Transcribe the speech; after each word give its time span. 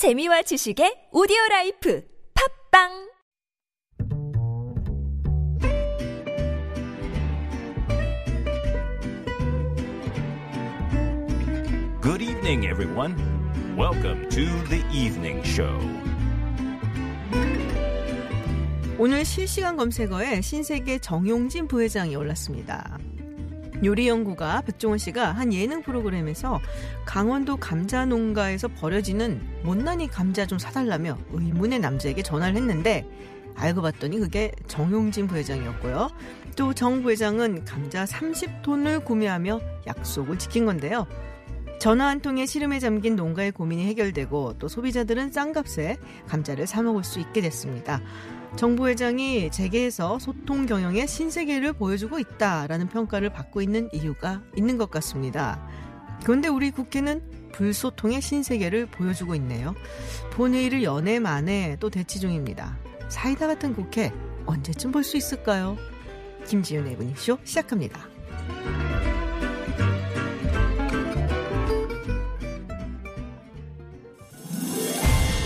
재미와 0.00 0.40
지식의 0.40 1.10
오디오 1.12 1.36
라이프 1.50 2.02
팟빵 2.32 2.88
Good 12.00 12.22
evening, 12.22 12.64
everyone. 12.64 13.14
Welcome 13.76 14.26
to 14.30 14.46
the 14.70 14.82
evening 14.90 15.46
show. 15.46 15.78
오늘 18.96 19.26
실시간 19.26 19.76
검색어에 19.76 20.40
신세계 20.40 21.00
정용진 21.00 21.68
부회장이 21.68 22.16
올랐습니다. 22.16 22.96
요리 23.84 24.08
연구가 24.08 24.62
백종원 24.62 24.98
씨가 24.98 25.32
한 25.32 25.52
예능 25.52 25.82
프로그램에서 25.82 26.60
강원도 27.04 27.56
감자 27.56 28.04
농가에서 28.04 28.68
버려지는 28.68 29.40
못난이 29.64 30.08
감자 30.08 30.46
좀 30.46 30.58
사달라며 30.58 31.18
의문의 31.32 31.78
남자에게 31.78 32.22
전화를 32.22 32.56
했는데 32.56 33.06
알고 33.56 33.82
봤더니 33.82 34.18
그게 34.18 34.52
정용진 34.66 35.26
부회장이었고요. 35.26 36.10
또 36.56 36.72
정 36.74 37.02
부회장은 37.02 37.64
감자 37.64 38.04
30톤을 38.04 39.04
구매하며 39.04 39.60
약속을 39.86 40.38
지킨 40.38 40.66
건데요. 40.66 41.06
전화 41.78 42.08
한 42.08 42.20
통에 42.20 42.44
시름에 42.44 42.78
잠긴 42.78 43.16
농가의 43.16 43.52
고민이 43.52 43.86
해결되고 43.86 44.56
또 44.58 44.68
소비자들은 44.68 45.32
싼 45.32 45.52
값에 45.54 45.96
감자를 46.28 46.66
사 46.66 46.82
먹을 46.82 47.02
수 47.02 47.20
있게 47.20 47.40
됐습니다. 47.40 48.02
정 48.56 48.76
부 48.76 48.88
회장이 48.88 49.50
재계에서 49.50 50.18
소통 50.18 50.66
경영의 50.66 51.06
신세계를 51.06 51.72
보여주고 51.72 52.18
있다라는 52.18 52.88
평가를 52.88 53.30
받고 53.30 53.62
있는 53.62 53.88
이유가 53.92 54.42
있는 54.56 54.76
것 54.76 54.90
같습니다. 54.90 55.66
그런데 56.24 56.48
우리 56.48 56.70
국회는 56.70 57.22
불소통의 57.52 58.20
신세계를 58.20 58.86
보여주고 58.86 59.34
있네요. 59.36 59.74
본회의를 60.32 60.82
연애 60.82 61.18
만에 61.18 61.76
또 61.80 61.90
대치 61.90 62.20
중입니다. 62.20 62.76
사이다 63.08 63.46
같은 63.46 63.74
국회 63.74 64.12
언제쯤 64.46 64.92
볼 64.92 65.04
수 65.04 65.16
있을까요? 65.16 65.76
김지윤의 66.46 66.96
분이쇼 66.96 67.38
시작합니다. 67.44 68.09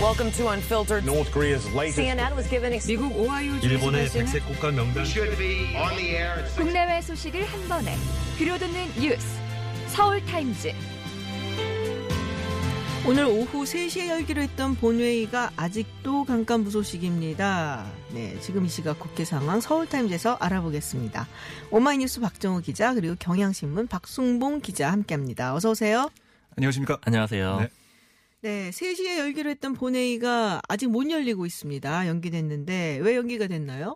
Welcome 0.05 0.31
to 0.33 0.49
Unfiltered. 0.49 1.03
North 1.03 1.31
Korea's 1.31 1.65
latest 1.73 1.99
CNN 1.99 2.35
was 2.35 2.47
given 2.47 2.79
미국 2.85 3.17
오하이오 3.17 3.59
주 3.59 3.69
일본의 3.69 4.07
백색 4.09 4.45
국가 4.45 4.69
명단 4.69 5.03
should 5.03 5.35
be 5.35 5.75
on 5.75 5.95
the 5.97 6.09
air 6.09 6.37
at 6.37 6.55
국내외 6.55 7.01
소식을 7.01 7.43
한 7.43 7.67
번에 7.67 7.95
들려듣는 8.37 9.01
뉴스 9.01 9.25
서울 9.87 10.23
타임즈 10.23 10.73
오늘 13.07 13.25
오후 13.25 13.63
3시에 13.63 14.09
열기로 14.09 14.43
했던 14.43 14.75
본회의가 14.75 15.53
아직도 15.57 16.25
깜깜무소식입니다. 16.25 17.91
네, 18.11 18.39
지금 18.41 18.63
이 18.63 18.69
시각 18.69 18.99
국회 18.99 19.25
상황 19.25 19.59
서울타임즈에서 19.59 20.37
알아보겠습니다. 20.39 21.27
오마이뉴스 21.71 22.21
박정호 22.21 22.61
기자 22.61 22.93
그리고 22.93 23.15
경향신문 23.17 23.87
박승봉 23.87 24.61
기자 24.61 24.91
함께합니다. 24.91 25.55
어서 25.55 25.71
오세요. 25.71 26.11
안녕하십니까? 26.57 26.99
안녕하세요. 27.01 27.57
네. 27.61 27.84
네, 28.45 28.69
3시에 28.69 29.17
열기로 29.17 29.49
했던 29.49 29.73
본회의가 29.73 30.61
아직 30.69 30.85
못 30.85 31.09
열리고 31.09 31.47
있습니다. 31.47 32.05
연기됐는데 32.05 32.99
왜 33.01 33.15
연기가 33.15 33.47
됐나요? 33.47 33.95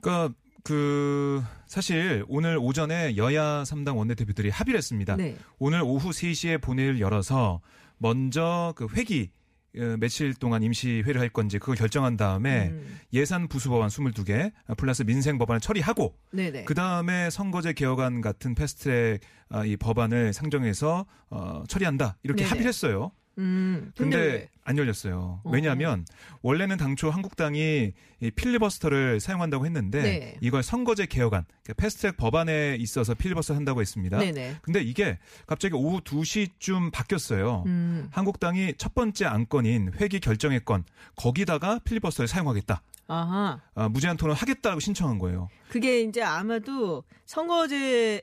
그러니까 0.00 0.34
그 0.62 1.42
사실 1.66 2.24
오늘 2.28 2.56
오전에 2.56 3.18
여야 3.18 3.62
3당 3.64 3.98
원내대표들이 3.98 4.48
합의를 4.48 4.78
했습니다. 4.78 5.16
네. 5.16 5.36
오늘 5.58 5.82
오후 5.82 6.08
3시에 6.12 6.62
본회의를 6.62 6.98
열어서 7.00 7.60
먼저 7.98 8.72
그 8.74 8.86
회기 8.94 9.32
어, 9.76 9.96
며칠 10.00 10.32
동안 10.32 10.62
임시회를 10.62 11.20
할 11.20 11.28
건지 11.28 11.58
그걸 11.58 11.76
결정한 11.76 12.16
다음에 12.16 12.70
음. 12.70 13.00
예산 13.12 13.48
부수 13.48 13.68
법안 13.68 13.88
22개 13.88 14.50
플러스 14.78 15.02
민생 15.02 15.36
법안을 15.36 15.60
처리하고. 15.60 16.16
그 16.64 16.72
다음에 16.72 17.28
선거제 17.28 17.74
개혁안 17.74 18.22
같은 18.22 18.54
패스트트랙 18.54 19.20
아, 19.50 19.66
이 19.66 19.76
법안을 19.76 20.32
상정해서 20.32 21.04
어, 21.28 21.64
처리한다 21.68 22.16
이렇게 22.22 22.44
네네. 22.44 22.48
합의를 22.48 22.68
했어요. 22.68 23.12
음, 23.38 23.92
근데, 23.96 24.16
근데 24.16 24.32
왜? 24.32 24.48
안 24.64 24.78
열렸어요. 24.78 25.40
어. 25.42 25.50
왜냐하면 25.50 26.04
원래는 26.42 26.76
당초 26.76 27.10
한국당이 27.10 27.92
이 28.20 28.30
필리버스터를 28.30 29.20
사용한다고 29.20 29.66
했는데 29.66 30.02
네. 30.02 30.36
이걸 30.40 30.62
선거제 30.62 31.06
개혁안, 31.06 31.44
그러니까 31.64 31.82
패스트트랙 31.82 32.16
법안에 32.16 32.76
있어서 32.78 33.14
필리버스터 33.14 33.54
한다고 33.54 33.80
했습니다. 33.80 34.18
네네. 34.18 34.56
근데 34.62 34.80
이게 34.82 35.18
갑자기 35.46 35.74
오후 35.74 36.00
2시쯤 36.00 36.92
바뀌었어요. 36.92 37.64
음, 37.66 38.08
한국당이 38.12 38.74
첫 38.76 38.94
번째 38.94 39.26
안건인 39.26 39.92
회기 40.00 40.20
결정의 40.20 40.60
건 40.64 40.84
거기다가 41.16 41.80
필리버스터를 41.80 42.28
사용하겠다. 42.28 42.82
아하. 43.08 43.60
아, 43.74 43.88
무제한 43.88 44.16
토론 44.16 44.34
하겠다고 44.36 44.80
신청한 44.80 45.18
거예요. 45.18 45.48
그게 45.68 46.02
이제 46.02 46.22
아마도 46.22 47.04
선거제 47.26 48.22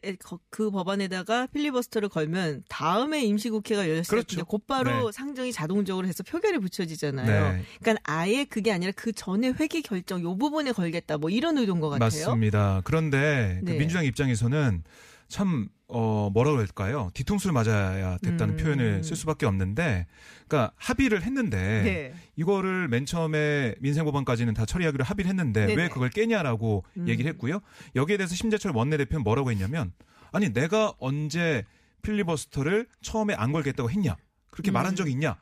그 0.49 0.71
법안에다가 0.71 1.47
필리버스터를 1.47 2.09
걸면 2.09 2.63
다음에 2.69 3.23
임시국회가 3.23 3.87
열렸을 3.89 4.05
그렇죠. 4.09 4.37
때 4.37 4.43
곧바로 4.43 5.07
네. 5.07 5.11
상정이 5.11 5.51
자동적으로 5.51 6.07
해서 6.07 6.23
표결이 6.23 6.59
붙여지잖아요. 6.59 7.53
네. 7.53 7.63
그러니까 7.81 8.01
아예 8.03 8.45
그게 8.45 8.71
아니라 8.71 8.91
그 8.95 9.11
전에 9.11 9.49
회기 9.49 9.81
결정 9.81 10.21
요 10.21 10.37
부분에 10.37 10.71
걸겠다 10.71 11.17
뭐 11.17 11.29
이런 11.29 11.57
의도인 11.57 11.79
것 11.79 11.89
같아요. 11.89 12.05
맞습니다. 12.05 12.81
그런데 12.83 13.61
그 13.65 13.71
네. 13.71 13.77
민주당 13.77 14.05
입장에서는 14.05 14.83
참, 15.29 15.69
어, 15.87 16.29
뭐라 16.33 16.51
그럴까요? 16.51 17.11
뒤통수를 17.13 17.53
맞아야 17.53 18.17
됐다는 18.17 18.55
음. 18.55 18.57
표현을 18.57 19.03
쓸 19.03 19.15
수밖에 19.15 19.45
없는데, 19.45 20.07
그러니까 20.47 20.73
합의를 20.75 21.21
했는데, 21.21 21.57
네. 21.83 22.13
이거를 22.35 22.87
맨 22.87 23.05
처음에 23.05 23.75
민생법안까지는 23.79 24.55
다 24.55 24.65
처리하기로 24.65 25.03
합의를 25.03 25.29
했는데, 25.29 25.67
네네. 25.67 25.81
왜 25.81 25.87
그걸 25.87 26.09
깨냐라고 26.09 26.83
음. 26.97 27.07
얘기를 27.07 27.29
했고요. 27.31 27.59
여기에 27.95 28.17
대해서 28.17 28.35
심재철 28.35 28.71
원내대표는 28.75 29.23
뭐라고 29.23 29.51
했냐면, 29.51 29.93
아니, 30.31 30.51
내가 30.51 30.93
언제 30.99 31.63
필리버스터를 32.01 32.87
처음에 33.01 33.35
안 33.35 33.51
걸겠다고 33.51 33.91
했냐? 33.91 34.17
그렇게 34.49 34.71
음. 34.71 34.73
말한 34.73 34.95
적이 34.95 35.11
있냐? 35.11 35.37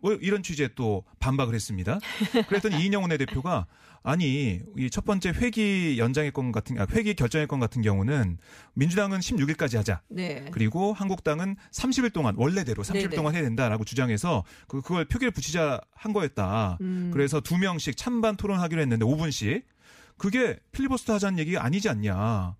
뭐 0.00 0.12
이런 0.14 0.42
취지에 0.42 0.68
또 0.74 1.04
반박을 1.20 1.54
했습니다. 1.54 1.98
그랬더니 2.48 2.82
이인영 2.82 3.02
원내대표가 3.02 3.66
아니 4.02 4.60
이 4.76 4.88
첫 4.90 5.04
번째 5.06 5.30
회기 5.30 5.96
연장의 5.98 6.32
건 6.32 6.52
같은 6.52 6.78
아, 6.78 6.86
회기 6.90 7.14
결정의 7.14 7.46
건 7.46 7.58
같은 7.58 7.80
경우는 7.80 8.36
민주당은 8.74 9.20
16일까지 9.20 9.76
하자. 9.76 10.02
네. 10.08 10.44
그리고 10.52 10.92
한국당은 10.92 11.56
30일 11.72 12.12
동안 12.12 12.34
원래대로 12.36 12.82
30일 12.82 12.92
네네. 13.04 13.16
동안 13.16 13.34
해야 13.34 13.42
된다라고 13.42 13.84
주장해서 13.84 14.44
그 14.68 14.82
그걸 14.82 15.06
표결 15.06 15.30
붙이자 15.30 15.80
한 15.94 16.12
거였다. 16.12 16.76
음. 16.82 17.10
그래서 17.14 17.40
두 17.40 17.56
명씩 17.56 17.96
찬반 17.96 18.36
토론하기로 18.36 18.80
했는데 18.82 19.06
5분씩 19.06 19.62
그게 20.18 20.58
필리버스터 20.72 21.14
하자는 21.14 21.38
얘기가 21.38 21.64
아니지 21.64 21.88
않냐. 21.88 22.56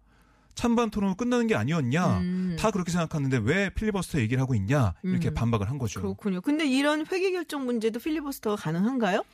찬반 0.54 0.90
토론으로 0.90 1.16
끝나는 1.16 1.46
게 1.46 1.54
아니었냐. 1.54 2.18
음. 2.18 2.56
다 2.58 2.70
그렇게 2.70 2.90
생각하는데 2.90 3.38
왜 3.42 3.70
필리버스터 3.70 4.20
얘기를 4.20 4.40
하고 4.40 4.54
있냐. 4.54 4.94
이렇게 5.02 5.30
음. 5.30 5.34
반박을 5.34 5.68
한 5.68 5.78
거죠. 5.78 6.00
그렇군요. 6.00 6.40
근데 6.40 6.66
이런 6.66 7.06
회계 7.10 7.32
결정 7.32 7.64
문제도 7.64 7.98
필리버스터가 7.98 8.56
가능한가요? 8.56 9.24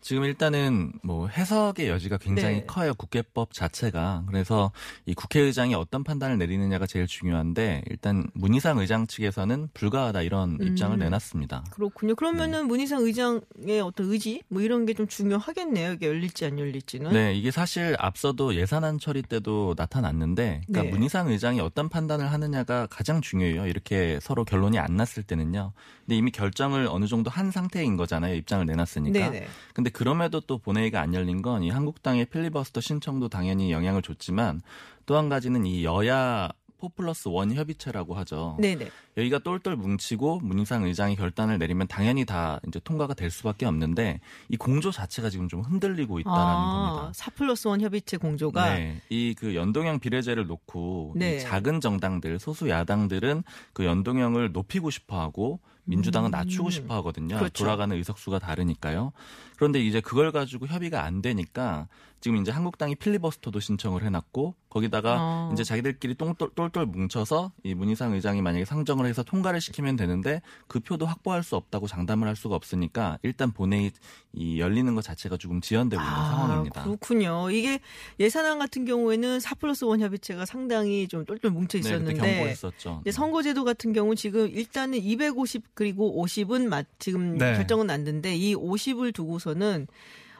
지금 0.00 0.24
일단은 0.24 0.92
뭐 1.02 1.28
해석의 1.28 1.88
여지가 1.88 2.18
굉장히 2.18 2.56
네. 2.56 2.66
커요. 2.66 2.92
국회법 2.94 3.54
자체가. 3.54 4.24
그래서 4.28 4.72
이 5.06 5.14
국회의장이 5.14 5.74
어떤 5.74 6.04
판단을 6.04 6.36
내리느냐가 6.38 6.86
제일 6.86 7.06
중요한데 7.06 7.82
일단 7.88 8.26
문희상 8.34 8.78
의장 8.78 9.06
측에서는 9.06 9.68
불가하다 9.74 10.22
이런 10.22 10.58
음. 10.60 10.66
입장을 10.66 10.98
내놨습니다. 10.98 11.64
그렇군요. 11.70 12.14
그러면은 12.14 12.62
네. 12.62 12.66
문희상 12.68 13.00
의장의 13.02 13.80
어떤 13.82 14.10
의지 14.10 14.42
뭐 14.48 14.60
이런 14.60 14.84
게 14.84 14.98
좀 14.98 15.06
중요하겠네요. 15.06 15.92
이게 15.92 16.08
열릴지 16.08 16.44
안 16.44 16.58
열릴지는. 16.58 17.12
네, 17.12 17.32
이게 17.32 17.52
사실 17.52 17.94
앞서도 18.00 18.56
예산안 18.56 18.98
처리 18.98 19.22
때도 19.22 19.74
나타났는데, 19.76 20.62
그러니까 20.66 20.82
네. 20.82 20.90
문희상 20.90 21.28
의장이 21.28 21.60
어떤 21.60 21.88
판단을 21.88 22.32
하느냐가 22.32 22.86
가장 22.86 23.20
중요해요. 23.20 23.68
이렇게 23.68 24.18
서로 24.20 24.44
결론이 24.44 24.76
안 24.80 24.96
났을 24.96 25.22
때는요. 25.22 25.72
근데 26.04 26.16
이미 26.16 26.32
결정을 26.32 26.88
어느 26.90 27.06
정도 27.06 27.30
한 27.30 27.52
상태인 27.52 27.96
거잖아요. 27.96 28.34
입장을 28.34 28.66
내놨으니까. 28.66 29.30
네네. 29.30 29.46
근데 29.72 29.87
그럼에도 29.90 30.40
또 30.40 30.58
본회의가 30.58 31.00
안 31.00 31.14
열린 31.14 31.42
건 31.42 31.62
이 31.62 31.70
한국당의 31.70 32.26
필리버스터 32.26 32.80
신청도 32.80 33.28
당연히 33.28 33.72
영향을 33.72 34.02
줬지만 34.02 34.60
또 35.06 35.16
한 35.16 35.28
가지는 35.28 35.64
이 35.66 35.84
여야 35.84 36.48
four 36.80 36.88
플러스 36.90 37.26
one 37.26 37.52
협의체라고 37.52 38.14
하죠. 38.18 38.56
네네. 38.60 38.88
여기가 39.16 39.40
똘똘 39.40 39.74
뭉치고 39.74 40.38
문희상 40.44 40.84
의장이 40.84 41.16
결단을 41.16 41.58
내리면 41.58 41.88
당연히 41.88 42.24
다 42.24 42.60
이제 42.68 42.78
통과가 42.84 43.14
될 43.14 43.30
수밖에 43.32 43.66
없는데 43.66 44.20
이 44.48 44.56
공조 44.56 44.92
자체가 44.92 45.28
지금 45.28 45.48
좀 45.48 45.62
흔들리고 45.62 46.20
있다라는 46.20 46.44
아, 46.46 46.92
겁니다. 46.92 47.12
4 47.14 47.30
플러스 47.32 47.66
1 47.66 47.80
협의체 47.80 48.16
공조가 48.16 48.74
네, 48.76 49.00
이 49.10 49.34
그 49.36 49.56
연동형 49.56 49.98
비례제를 49.98 50.46
놓고 50.46 51.14
이 51.16 51.18
네. 51.18 51.38
작은 51.40 51.80
정당들, 51.80 52.38
소수 52.38 52.68
야당들은 52.68 53.42
그 53.72 53.84
연동형을 53.84 54.52
높이고 54.52 54.90
싶어하고 54.90 55.58
민주당은 55.88 56.30
낮추고 56.30 56.70
싶어 56.70 56.94
하거든요. 56.96 57.36
음. 57.36 57.38
그렇죠. 57.38 57.64
돌아가는 57.64 57.94
의석수가 57.96 58.38
다르니까요. 58.38 59.12
그런데 59.56 59.80
이제 59.80 60.00
그걸 60.00 60.30
가지고 60.32 60.66
협의가 60.66 61.02
안 61.02 61.22
되니까 61.22 61.88
지금 62.20 62.38
이제 62.38 62.50
한국당이 62.50 62.94
필리버스터도 62.96 63.60
신청을 63.60 64.02
해놨고 64.02 64.54
거기다가 64.68 65.16
어. 65.20 65.50
이제 65.52 65.62
자기들끼리 65.64 66.14
똥돌, 66.16 66.50
똘똘 66.54 66.84
뭉쳐서 66.84 67.52
이 67.62 67.74
문희상 67.74 68.12
의장이 68.12 68.42
만약에 68.42 68.64
상정을 68.64 69.06
해서 69.06 69.22
통과를 69.22 69.60
시키면 69.60 69.96
되는데 69.96 70.42
그 70.66 70.80
표도 70.80 71.06
확보할 71.06 71.42
수 71.42 71.56
없다고 71.56 71.86
장담을 71.86 72.26
할 72.26 72.34
수가 72.36 72.54
없으니까 72.56 73.18
일단 73.22 73.52
본회의 73.52 73.92
이 74.32 74.58
열리는 74.60 74.92
것 74.94 75.02
자체가 75.02 75.36
조금 75.36 75.60
지연되고 75.60 76.02
있는 76.02 76.14
상황입니다. 76.14 76.80
아, 76.80 76.84
그렇군요. 76.84 77.50
이게 77.50 77.80
예산안 78.18 78.58
같은 78.58 78.84
경우에는 78.84 79.40
4 79.40 79.54
플러스 79.54 79.84
1 79.84 80.00
협의체가 80.00 80.44
상당히 80.44 81.06
좀 81.08 81.24
똘똘 81.24 81.50
뭉쳐 81.50 81.78
네, 81.78 81.80
있었는데 81.80 82.14
경고했었죠. 82.14 83.00
이제 83.02 83.12
선거제도 83.12 83.64
같은 83.64 83.92
경우 83.92 84.14
지금 84.16 84.48
일단은 84.48 84.98
250 84.98 85.74
그리고 85.74 86.22
50은 86.24 86.66
마- 86.68 86.82
지금 86.98 87.38
네. 87.38 87.54
결정은 87.54 87.86
났는데 87.86 88.34
이 88.36 88.54
50을 88.56 89.14
두고서는 89.14 89.86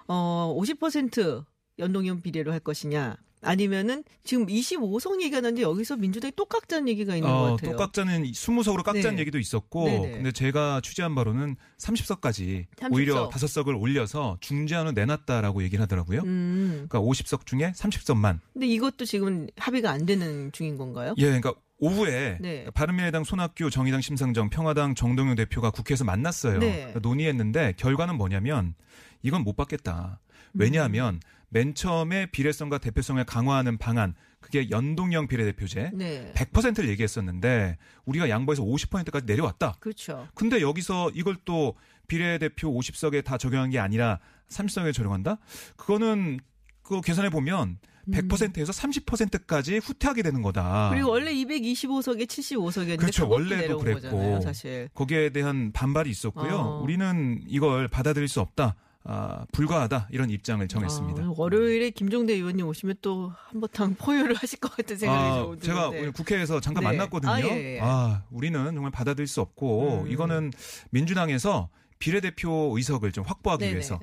어50% 0.08 1.44
연동형 1.78 2.22
비례로 2.22 2.52
할 2.52 2.60
것이냐 2.60 3.16
아니면은 3.40 4.02
지금 4.24 4.46
25석 4.46 5.20
얘기가 5.22 5.40
나는데 5.40 5.62
여기서 5.62 5.96
민주당이 5.96 6.32
또 6.34 6.44
깎자는 6.44 6.88
얘기가 6.88 7.14
있는 7.14 7.30
것 7.30 7.36
어, 7.36 7.56
같아요. 7.56 7.72
또 7.72 7.76
깎자는 7.76 8.24
20석으로 8.24 8.82
깎자는 8.82 9.16
네. 9.16 9.20
얘기도 9.20 9.38
있었고 9.38 9.84
네네. 9.84 10.10
근데 10.12 10.32
제가 10.32 10.80
취재한 10.82 11.14
바로는 11.14 11.56
30석까지 11.78 12.66
30석. 12.76 12.92
오히려 12.92 13.28
5석을 13.28 13.80
올려서 13.80 14.38
중재안을 14.40 14.94
내놨다라고 14.94 15.62
얘기를 15.62 15.82
하더라고요. 15.82 16.22
음. 16.22 16.86
그러니까 16.88 17.00
50석 17.00 17.46
중에 17.46 17.72
30석만. 17.76 18.40
근데 18.52 18.66
이것도 18.66 19.04
지금 19.04 19.46
합의가 19.56 19.90
안 19.90 20.04
되는 20.04 20.50
중인 20.52 20.76
건가요? 20.76 21.14
예, 21.18 21.26
그러니까 21.26 21.54
오후에 21.78 22.38
네. 22.40 22.66
바른미래당 22.74 23.22
손학규, 23.22 23.70
정의당 23.70 24.00
심상정, 24.00 24.50
평화당 24.50 24.96
정동영 24.96 25.36
대표가 25.36 25.70
국회에서 25.70 26.04
만났어요. 26.04 26.58
네. 26.58 26.76
그러니까 26.76 27.00
논의했는데 27.00 27.74
결과는 27.76 28.16
뭐냐면 28.16 28.74
이건 29.22 29.44
못 29.44 29.54
받겠다. 29.54 30.18
왜냐하면 30.54 31.20
맨 31.50 31.74
처음에 31.74 32.26
비례성과 32.26 32.78
대표성을 32.78 33.22
강화하는 33.24 33.78
방안 33.78 34.14
그게 34.40 34.70
연동형 34.70 35.26
비례대표제 35.28 35.90
네. 35.94 36.32
100%를 36.34 36.88
얘기했었는데 36.90 37.76
우리가 38.04 38.28
양보해서 38.28 38.62
50%까지 38.62 39.26
내려왔다. 39.26 39.76
그렇죠. 39.80 40.28
근데 40.34 40.60
여기서 40.60 41.10
이걸 41.14 41.36
또 41.44 41.74
비례대표 42.06 42.72
50석에 42.72 43.24
다 43.24 43.38
적용한 43.38 43.70
게 43.70 43.78
아니라 43.78 44.20
30석에 44.48 44.94
적용한다? 44.94 45.38
그거는 45.76 46.40
그 46.82 47.00
계산해 47.00 47.30
보면 47.30 47.78
100%에서 48.10 48.72
30%까지 48.72 49.78
후퇴하게 49.78 50.22
되는 50.22 50.40
거다. 50.40 50.88
음. 50.88 50.90
그리고 50.94 51.10
원래 51.10 51.32
225석에 51.34 52.26
75석이었는데 52.26 52.94
아. 52.94 52.96
그렇죠. 52.96 53.28
원래도 53.28 53.78
그랬고. 53.78 54.00
거잖아요, 54.00 54.40
사실. 54.40 54.88
거기에 54.94 55.30
대한 55.30 55.72
반발이 55.72 56.08
있었고요. 56.08 56.56
어. 56.56 56.80
우리는 56.82 57.42
이걸 57.46 57.88
받아들일 57.88 58.28
수 58.28 58.40
없다. 58.40 58.76
아, 59.04 59.46
불가하다. 59.52 60.08
이런 60.10 60.28
입장을 60.30 60.66
정했습니다. 60.66 61.22
아, 61.22 61.32
월요일에 61.36 61.90
김종대 61.90 62.34
의원님 62.34 62.66
오시면 62.66 62.96
또 63.00 63.32
한바탕 63.48 63.94
포효를 63.94 64.34
하실 64.34 64.60
것 64.60 64.74
같은 64.76 64.96
생각이 64.96 65.22
아, 65.22 65.42
좀 65.42 65.60
제가 65.60 65.80
드는데. 65.80 65.98
오늘 66.00 66.12
국회에서 66.12 66.60
잠깐 66.60 66.82
네. 66.82 66.88
만났거든요. 66.90 67.32
아, 67.32 67.40
예, 67.40 67.76
예. 67.76 67.80
아, 67.80 68.24
우리는 68.30 68.62
정말 68.74 68.90
받아들일 68.90 69.26
수 69.26 69.40
없고 69.40 70.02
음. 70.02 70.10
이거는 70.10 70.52
민주당에서 70.90 71.70
비례대표 71.98 72.72
의석을 72.76 73.12
좀 73.12 73.24
확보하기 73.24 73.60
네네. 73.60 73.72
위해서 73.72 73.98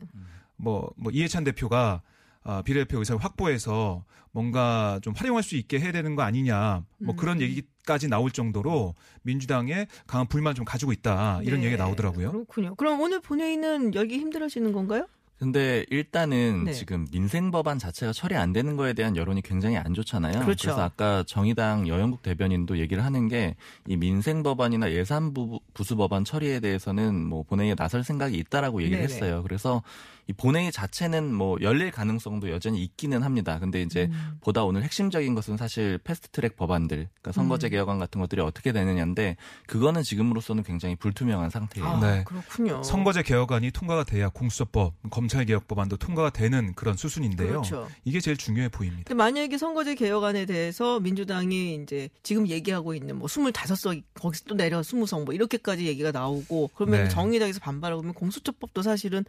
뭐, 0.57 0.89
뭐 0.95 1.11
이해찬 1.11 1.43
대표가 1.43 2.01
아, 2.01 2.14
비례대표 2.63 2.99
의석을 2.99 3.23
확보해서 3.23 4.03
뭔가 4.31 4.99
좀 5.01 5.13
활용할 5.15 5.43
수 5.43 5.55
있게 5.55 5.79
해야 5.79 5.91
되는 5.91 6.15
거 6.15 6.21
아니냐 6.21 6.83
뭐 6.99 7.13
음. 7.13 7.15
그런 7.15 7.41
얘기까지 7.41 8.09
나올 8.09 8.31
정도로 8.31 8.93
민주당에 9.23 9.87
강한 10.07 10.27
불만 10.27 10.55
좀 10.55 10.65
가지고 10.65 10.91
있다 10.91 11.39
이런 11.43 11.61
네. 11.61 11.67
얘기가 11.67 11.83
나오더라고요. 11.83 12.31
그렇군요. 12.31 12.75
그럼 12.75 12.99
오늘 13.01 13.21
본회의는 13.21 13.93
열기 13.95 14.17
힘들어지는 14.17 14.73
건가요? 14.73 15.07
근데 15.37 15.85
일단은 15.89 16.63
네. 16.63 16.71
지금 16.71 17.05
민생 17.11 17.51
법안 17.51 17.77
자체가 17.77 18.13
처리 18.13 18.35
안 18.35 18.53
되는 18.53 18.77
거에 18.77 18.93
대한 18.93 19.17
여론이 19.17 19.41
굉장히 19.41 19.75
안 19.75 19.93
좋잖아요. 19.93 20.39
그렇죠. 20.39 20.69
래서 20.69 20.81
아까 20.81 21.23
정의당 21.27 21.89
여영국 21.89 22.21
대변인도 22.21 22.77
얘기를 22.79 23.03
하는 23.03 23.27
게 23.27 23.55
이 23.87 23.97
민생 23.97 24.43
법안이나 24.43 24.91
예산부 24.91 25.59
부수 25.73 25.95
법안 25.97 26.23
처리에 26.23 26.61
대해서는 26.61 27.25
뭐 27.25 27.43
본회의에 27.43 27.75
나설 27.75 28.03
생각이 28.03 28.37
있다라고 28.37 28.81
얘기를 28.81 29.05
네네. 29.05 29.13
했어요. 29.13 29.43
그래서 29.43 29.83
이 30.27 30.33
본회의 30.33 30.71
자체는 30.71 31.33
뭐 31.33 31.57
열릴 31.61 31.91
가능성도 31.91 32.49
여전히 32.49 32.83
있기는 32.83 33.21
합니다. 33.23 33.59
근데 33.59 33.81
이제 33.81 34.09
음. 34.11 34.37
보다 34.41 34.63
오늘 34.63 34.83
핵심적인 34.83 35.35
것은 35.35 35.57
사실 35.57 35.99
패스트트랙 35.99 36.55
법안들, 36.55 36.97
그러니까 36.97 37.31
선거제 37.31 37.67
음. 37.67 37.69
개혁안 37.69 37.99
같은 37.99 38.19
것들이 38.21 38.41
어떻게 38.41 38.71
되느냐인데 38.71 39.37
그거는 39.67 40.03
지금으로서는 40.03 40.63
굉장히 40.63 40.95
불투명한 40.95 41.49
상태예요. 41.49 41.87
아, 41.87 41.99
네. 41.99 42.23
그렇군요. 42.23 42.81
선거제 42.83 43.21
개혁안이 43.23 43.71
통과가 43.71 44.03
돼야 44.03 44.29
공수처법, 44.29 44.93
검찰 45.11 45.45
개혁 45.45 45.67
법안도 45.67 45.97
통과가 45.97 46.31
되는 46.31 46.73
그런 46.73 46.97
수순인데요. 46.97 47.47
그렇죠. 47.47 47.87
이게 48.03 48.19
제일 48.19 48.37
중요해 48.37 48.69
보입니다. 48.69 49.03
근데 49.05 49.13
만약에 49.13 49.57
선거제 49.57 49.95
개혁안에 49.95 50.45
대해서 50.45 50.99
민주당이 50.99 51.75
이제 51.75 52.09
지금 52.23 52.47
얘기하고 52.47 52.95
있는 52.95 53.17
뭐 53.17 53.27
25석 53.27 54.01
거기서 54.15 54.45
또 54.47 54.55
내려 54.55 54.81
20석 54.81 55.25
뭐 55.25 55.33
이렇게까지 55.33 55.85
얘기가 55.85 56.11
나오고 56.11 56.71
그러면 56.75 57.03
네. 57.03 57.09
정의당에서 57.09 57.59
반발하고 57.59 58.01
그러면 58.01 58.13
공수처법도 58.13 58.81
사실은 58.81 59.23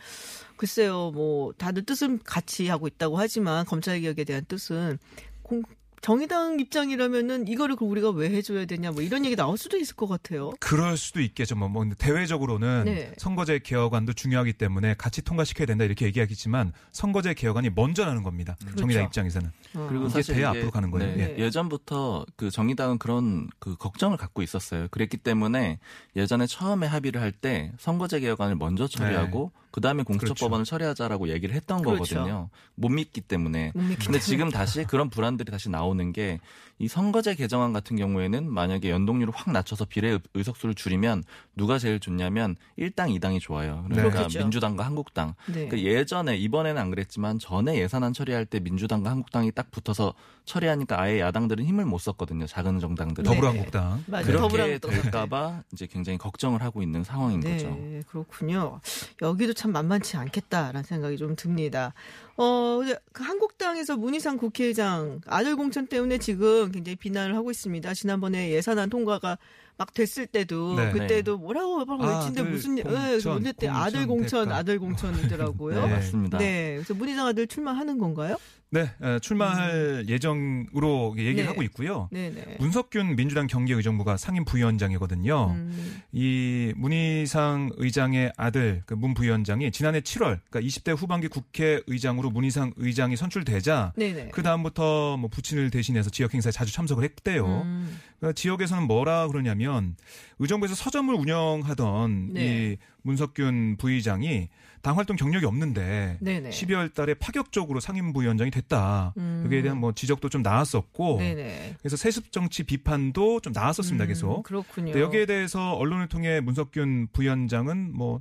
글쎄 0.57 0.86
요 0.87 1.11
뭐 1.13 1.53
다들 1.57 1.85
뜻은 1.85 2.21
같이 2.25 2.69
하고 2.69 2.87
있다고 2.87 3.19
하지만 3.19 3.65
검찰 3.65 4.01
개혁에 4.01 4.25
대한 4.25 4.45
뜻은 4.47 4.99
공, 5.43 5.63
정의당 6.03 6.61
입장이라면은 6.61 7.49
이거를 7.49 7.75
우리가 7.81 8.11
왜 8.11 8.31
해줘야 8.31 8.65
되냐 8.65 8.93
뭐 8.93 9.03
이런 9.03 9.25
얘기 9.25 9.35
나올 9.35 9.57
수도 9.59 9.77
있을 9.77 9.97
것 9.97 10.07
같아요. 10.07 10.53
그럴 10.61 10.97
수도 10.97 11.21
있겠죠. 11.21 11.57
뭐, 11.57 11.69
뭐 11.69 11.85
대외적으로는 11.99 12.85
네. 12.85 13.13
선거제 13.17 13.59
개혁안도 13.61 14.13
중요하기 14.13 14.53
때문에 14.53 14.95
같이 14.95 15.23
통과시켜야 15.23 15.67
된다 15.67 15.85
이렇게 15.85 16.07
얘기하겠지만 16.07 16.73
선거제 16.93 17.35
개혁안이 17.35 17.71
먼저 17.75 18.05
나는 18.05 18.23
겁니다. 18.23 18.57
정의당 18.77 19.05
입장에서는. 19.05 19.51
어. 19.75 19.87
그리고 19.89 20.05
이게 20.05 20.13
사실 20.13 20.35
돼야 20.37 20.51
이게 20.51 20.59
앞으로 20.59 20.71
가는 20.71 20.91
거예요. 20.93 21.17
네. 21.17 21.35
예. 21.39 21.43
예전부터 21.45 22.25
그 22.37 22.51
정의당은 22.51 22.99
그런 22.99 23.49
그 23.59 23.75
걱정을 23.77 24.17
갖고 24.17 24.43
있었어요. 24.43 24.87
그랬기 24.91 25.17
때문에 25.17 25.79
예전에 26.15 26.47
처음에 26.47 26.87
합의를 26.87 27.21
할 27.21 27.33
때 27.33 27.73
선거제 27.79 28.21
개혁안을 28.21 28.55
먼저 28.57 28.87
처리하고 28.87 29.51
그 29.77 29.81
다음에 29.83 30.05
공수처 30.05 30.33
법안을 30.33 30.65
처리하자라고 30.65 31.29
얘기를 31.29 31.55
했던 31.55 31.83
그렇죠. 31.83 32.15
거거든요. 32.15 32.49
못 32.77 32.89
믿기 32.89 33.21
때문에. 33.21 33.73
못 33.75 33.81
믿기 33.83 33.97
근데 34.07 34.19
때문에. 34.19 34.19
지금 34.21 34.51
다시 34.51 34.85
그런 34.85 35.11
불안들이 35.11 35.51
다시 35.51 35.69
나오는 35.69 36.13
게 36.15 36.39
이 36.79 36.89
선거제 36.89 37.37
개정안 37.37 37.73
같은 37.73 37.97
경우에는 37.97 38.53
만약에 38.53 38.91
연동률을 38.91 39.33
확 39.35 39.51
낮춰서 39.51 39.87
비례 39.87 40.11
의- 40.11 40.21
의석수를 40.35 40.75
줄이면 40.75 41.25
누가 41.55 41.79
제일 41.79 41.99
좋냐면 42.01 42.55
1당 42.79 43.19
2당이 43.19 43.41
좋아요. 43.41 43.83
그러니까 43.89 44.11
그렇겠죠. 44.11 44.41
민주당과 44.41 44.85
한국당. 44.85 45.33
네. 45.51 45.69
그 45.69 45.83
예전에 45.83 46.37
이번에는 46.37 46.79
안 46.79 46.91
그랬지만 46.91 47.39
전에 47.39 47.79
예산안 47.81 48.13
처리할 48.13 48.45
때 48.45 48.61
민주당과 48.61 49.09
한국당이 49.09 49.53
딱 49.53 49.71
붙어서 49.71 50.13
처리하니까 50.45 51.01
아예 51.01 51.21
야당들은 51.21 51.65
힘을 51.65 51.87
못 51.87 51.97
썼거든요. 51.97 52.47
작은 52.47 52.79
정당들은. 52.79 53.25
네. 53.25 53.35
더불어한국당. 53.35 54.05
맞아요. 54.07 54.27
그렇게. 54.27 54.79
될까봐 54.79 55.63
이제 55.73 55.87
굉장히 55.87 56.19
걱정을 56.19 56.61
하고 56.63 56.83
있는 56.83 57.03
상황인 57.05 57.41
네, 57.41 57.53
거죠. 57.55 57.79
그렇군요. 58.07 58.81
여기도 59.23 59.55
참 59.55 59.66
만만치 59.73 60.17
않겠다라는 60.17 60.83
생각이 60.83 61.17
좀 61.17 61.37
듭니다. 61.37 61.95
어, 62.37 62.81
그 63.13 63.23
한국당에서 63.25 63.97
문희상 63.97 64.37
국회의장 64.37 65.21
아들 65.27 65.57
공천 65.57 65.87
때문에 65.87 66.19
지금 66.19 66.71
굉장히 66.71 66.97
비난을 66.97 67.35
하고 67.35 67.51
있습니다. 67.51 67.95
지난번에 67.95 68.51
예산안 68.51 68.91
통과가 68.91 69.39
막 69.79 69.93
됐을 69.93 70.27
때도 70.27 70.77
네. 70.77 70.91
그때도 70.91 71.37
뭐라고 71.39 71.85
막 71.85 72.01
외치는데 72.01 72.41
아들 72.41 72.51
무슨 72.51 72.79
예, 72.79 72.83
공천, 72.83 73.35
문제 73.35 73.53
때 73.53 73.69
아들 73.69 74.07
공천 74.07 74.45
대가. 74.45 74.57
아들 74.57 74.79
공천이더라고요. 74.79 75.75
네, 75.75 75.81
네. 75.87 75.95
맞습니다. 75.95 76.39
네, 76.39 76.75
그래서 76.77 76.95
문희상 76.95 77.27
아들 77.27 77.47
출마하는 77.47 77.99
건가요? 77.99 78.37
네, 78.71 78.91
에, 79.01 79.19
출마할 79.21 80.07
예정으로 80.09 81.15
얘기를 81.17 81.37
네. 81.37 81.47
하고 81.47 81.63
있고요. 81.63 82.09
네 82.11 82.31
네. 82.31 82.57
문석균 82.59 83.15
민주당 83.17 83.47
경제의정부가 83.47 84.17
상임 84.17 84.45
부위원장이거든요. 84.45 85.51
음, 85.53 86.03
이 86.13 86.73
문희상 86.77 87.71
의장의 87.77 88.33
아들 88.37 88.83
그 88.85 88.97
문 88.97 89.15
부위원장이 89.15 89.71
지난해 89.71 90.01
7월 90.01 90.41
그러니까 90.51 90.61
20대 90.61 90.97
후반기 90.97 91.29
국회의장으로 91.29 92.31
문희상 92.31 92.73
의장이 92.77 93.17
선출되자. 93.17 93.93
그 94.33 94.43
다음부터 94.43 95.17
뭐 95.19 95.29
부친을 95.31 95.71
대신해서 95.71 96.11
지역 96.11 96.35
행사에 96.35 96.51
자주 96.51 96.73
참석을 96.73 97.05
했대요. 97.05 97.63
음, 97.63 97.99
그러니까 98.19 98.35
지역에서는 98.35 98.85
뭐라 98.87 99.29
그러냐면 99.29 99.97
의정부에서 100.39 100.75
서점을 100.75 101.15
운영하던 101.15 102.33
네. 102.33 102.73
이 102.73 102.77
문석균 103.07 103.77
부의장이 103.79 104.49
당 104.83 104.97
활동 104.97 105.17
경력이 105.17 105.47
없는데 105.47 106.19
네네. 106.21 106.51
12월 106.51 106.95
달에 106.95 107.15
파격적으로 107.15 107.81
상임 107.81 108.13
부위원장이 108.13 108.53
됐다. 108.53 109.15
음. 109.17 109.43
여기에 109.45 109.63
대한 109.63 109.79
뭐 109.79 109.93
지적도 109.93 110.29
좀 110.29 110.43
나왔었고 110.43 111.19
네네. 111.19 111.77
그래서 111.81 111.97
세습 111.97 112.31
정치 112.31 112.63
비판도 112.63 113.41
좀 113.41 113.53
나왔었습니다. 113.53 114.05
음, 114.05 114.09
계속. 114.09 114.43
그렇군요. 114.45 114.97
여기에 114.97 115.27
대해서 115.27 115.73
언론을 115.73 116.09
통해 116.09 116.41
문석균 116.41 117.09
부위원장은 117.13 117.97
뭐 117.97 118.21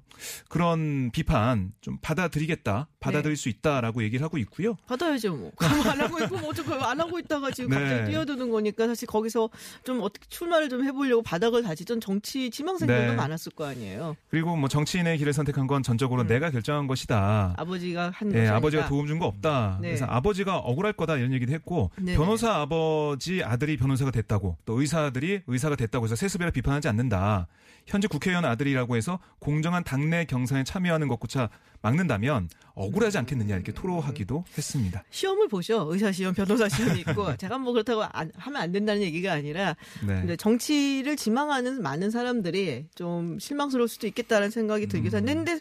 그런 0.50 1.12
비판 1.12 1.72
좀 1.82 2.00
받아들이겠다, 2.02 2.88
받아들일 3.00 3.36
네. 3.36 3.42
수 3.42 3.50
있다라고 3.50 4.02
얘기를 4.04 4.24
하고 4.24 4.40
있고요. 4.40 4.76
받아야죠 4.88 5.36
뭐. 5.36 5.52
안 5.60 6.02
하고 6.02 6.20
있고 6.24 6.38
뭐 6.38 6.50
어쩌고 6.50 6.74
안 6.74 7.00
하고 7.00 7.20
있다가 7.20 7.52
지금 7.52 7.70
네. 7.70 7.80
갑자기 7.80 8.12
뛰어드는 8.12 8.50
거니까 8.50 8.88
사실 8.88 9.08
거기서 9.08 9.50
좀 9.84 10.02
어떻게 10.02 10.26
출마를 10.30 10.70
좀 10.70 10.84
해보려고 10.84 11.22
바닥을 11.22 11.62
다지던 11.62 12.02
정치 12.02 12.50
지망생들도 12.50 13.12
네. 13.12 13.16
많았을 13.16 13.52
거 13.52 13.66
아니에요. 13.66 14.16
그리고 14.30 14.56
뭐 14.56 14.68
정치인의 14.80 15.18
길을 15.20 15.32
선택한 15.32 15.68
건 15.68 15.84
전적으로 15.84 16.24
음. 16.24 16.28
내가 16.28 16.50
결정한 16.52 16.86
것이다. 16.86 17.54
아버지가 17.58 18.12
한 18.14 18.34
예, 18.34 18.40
것이 18.42 18.52
아버지가. 18.52 18.88
도움 18.88 19.08
준 19.08 19.16
거 19.20 19.26
없다. 19.28 19.78
네. 19.82 19.88
그래서 19.90 20.06
아버지가 20.06 20.58
억울할 20.58 20.92
거다 20.92 21.16
이런 21.16 21.32
얘기도 21.32 21.54
했고 21.54 21.92
네네. 21.96 22.18
변호사 22.18 22.56
아버지 22.56 23.42
아들이 23.42 23.78
변호사가 23.78 24.12
됐다고 24.12 24.58
또 24.66 24.82
의사 24.82 25.06
아들이 25.06 25.40
의사가 25.48 25.78
됐다고 25.78 26.04
해서 26.06 26.16
세습이라 26.18 26.52
비판하지 26.52 26.90
않는다. 26.90 27.48
현재 27.88 28.10
국회의원 28.10 28.44
아들이라고 28.44 28.98
해서 28.98 29.20
공정한 29.40 29.84
당내 29.86 30.26
경선에 30.26 30.66
참여하는 30.66 31.08
것조차 31.08 31.50
막는다면 31.86 32.50
억울하지 32.74 33.20
않겠느냐 33.20 33.54
이렇게 33.56 33.72
토로하기도 33.72 34.44
했습니다. 34.58 35.04
시험을 35.12 35.48
보죠. 35.48 35.88
의사 35.92 36.12
시험, 36.12 36.34
변호사 36.34 36.68
시험이 36.68 37.02
있고 37.02 37.36
제가 37.38 37.60
뭐 37.60 37.74
그렇다고 37.74 38.04
안- 38.04 38.32
하면 38.36 38.62
안 38.62 38.72
된다는 38.72 39.04
얘기가 39.04 39.32
아니라 39.34 39.76
네. 40.06 40.36
정치를 40.36 41.16
지망하는 41.16 41.82
많은 41.84 42.10
사람들이 42.10 42.88
좀 42.96 43.38
실망스러울 43.38 43.88
수도 43.88 44.08
있겠다는 44.08 44.50
생각이 44.50 44.88
들기도 44.88 45.18
음. 45.18 45.30
했는데 45.30 45.60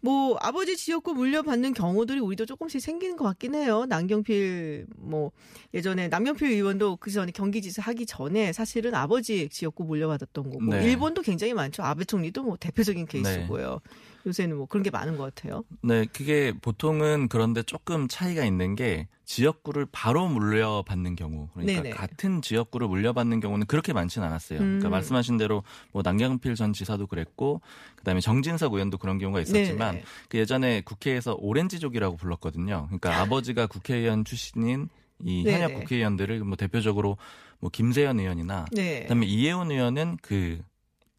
뭐 0.00 0.36
아버지 0.40 0.76
지역구 0.76 1.14
물려받는 1.14 1.72
경우들이 1.72 2.20
우리도 2.20 2.46
조금씩 2.46 2.80
생기는 2.80 3.16
것 3.16 3.24
같긴 3.24 3.54
해요. 3.54 3.84
남경필 3.88 4.86
뭐 4.98 5.32
예전에 5.72 6.08
남경필 6.08 6.50
의원도 6.52 6.96
그 6.98 7.10
전에 7.10 7.32
경기지사 7.32 7.82
하기 7.82 8.06
전에 8.06 8.52
사실은 8.52 8.94
아버지 8.94 9.48
지역구 9.48 9.82
물려받았던 9.84 10.50
거고 10.50 10.64
네. 10.66 10.84
일본도 10.84 11.22
굉장히 11.22 11.52
많죠. 11.54 11.82
아베 11.82 12.04
총리도 12.04 12.42
뭐 12.44 12.56
대표적인 12.60 13.06
네. 13.06 13.22
케이스고요. 13.22 13.80
요새는 14.26 14.56
뭐 14.56 14.66
그런 14.66 14.82
게 14.82 14.90
많은 14.90 15.16
것 15.16 15.34
같아요. 15.34 15.64
네, 15.82 16.06
그게 16.12 16.52
보통은 16.52 17.28
그런데 17.28 17.62
조금 17.62 18.08
차이가 18.08 18.44
있는 18.44 18.74
게 18.74 19.08
지역구를 19.24 19.86
바로 19.90 20.28
물려받는 20.28 21.16
경우, 21.16 21.48
그러니까 21.52 21.82
네네. 21.82 21.94
같은 21.94 22.42
지역구를 22.42 22.88
물려받는 22.88 23.40
경우는 23.40 23.66
그렇게 23.66 23.92
많지는 23.92 24.26
않았어요. 24.26 24.58
그러니까 24.58 24.88
음. 24.88 24.90
말씀하신 24.90 25.36
대로 25.36 25.62
뭐 25.92 26.02
남경필 26.02 26.54
전 26.54 26.72
지사도 26.72 27.06
그랬고, 27.06 27.60
그다음에 27.96 28.20
정진석 28.20 28.74
의원도 28.74 28.98
그런 28.98 29.18
경우가 29.18 29.40
있었지만, 29.40 29.94
네네. 29.94 30.04
그 30.28 30.38
예전에 30.38 30.82
국회에서 30.82 31.36
오렌지족이라고 31.38 32.16
불렀거든요. 32.16 32.84
그러니까 32.86 33.20
아버지가 33.20 33.66
국회의원 33.66 34.24
출신인 34.24 34.88
이 35.22 35.44
현역 35.44 35.68
네네. 35.68 35.80
국회의원들을 35.80 36.44
뭐 36.44 36.56
대표적으로 36.56 37.16
뭐 37.60 37.70
김세현 37.70 38.20
의원이나, 38.20 38.66
네. 38.72 39.02
그다음에 39.02 39.26
이혜원 39.26 39.70
의원은 39.70 40.18
그 40.20 40.60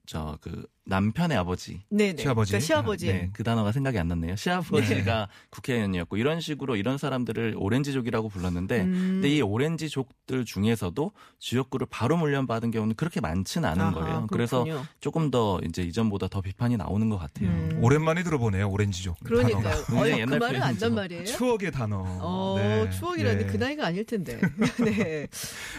저그 0.05 0.67
남편의 0.85 1.37
아버지 1.37 1.81
네네. 1.89 2.21
시아버지. 2.21 2.51
그러니까 2.51 2.65
시아버지. 2.65 3.07
네, 3.07 3.29
그 3.33 3.43
단어가 3.43 3.71
생각이 3.71 3.97
안 3.97 4.07
났네요. 4.07 4.35
시아버지가 4.35 5.27
국회의원이었고 5.49 6.17
이런 6.17 6.39
식으로 6.39 6.75
이런 6.75 6.97
사람들을 6.97 7.55
오렌지족이라고 7.57 8.29
불렀는데 8.29 8.81
음. 8.81 8.91
근데 9.15 9.29
이 9.29 9.41
오렌지족들 9.41 10.45
중에서도 10.45 11.11
지역구를 11.39 11.87
바로 11.89 12.17
물려받은 12.17 12.71
경우는 12.71 12.95
그렇게 12.95 13.19
많지는 13.19 13.67
않은 13.69 13.81
아하, 13.81 13.91
거예요. 13.93 14.27
그래서 14.31 14.63
그렇군요. 14.63 14.85
조금 14.99 15.31
더 15.31 15.59
이제 15.67 15.81
이전보다 15.81 16.27
더 16.27 16.41
비판이 16.41 16.77
나오는 16.77 17.09
것 17.09 17.17
같아요. 17.17 17.49
음. 17.49 17.79
오랜만에 17.81 18.23
들어보네요 18.23 18.69
오렌지족. 18.69 19.19
그러니까요. 19.23 19.63
단어가. 19.63 19.85
굉장히 19.87 20.01
어이, 20.01 20.11
그 20.11 20.19
옛날 20.21 20.39
말은. 20.39 20.61
안단 20.61 20.95
말이에요. 20.95 21.25
추억의 21.25 21.71
단어. 21.71 22.03
어, 22.21 22.55
네. 22.59 22.89
추억이라니 22.91 23.41
예. 23.43 23.45
그 23.47 23.57
나이가 23.57 23.87
아닐 23.87 24.05
텐데. 24.05 24.39
네. 24.85 25.27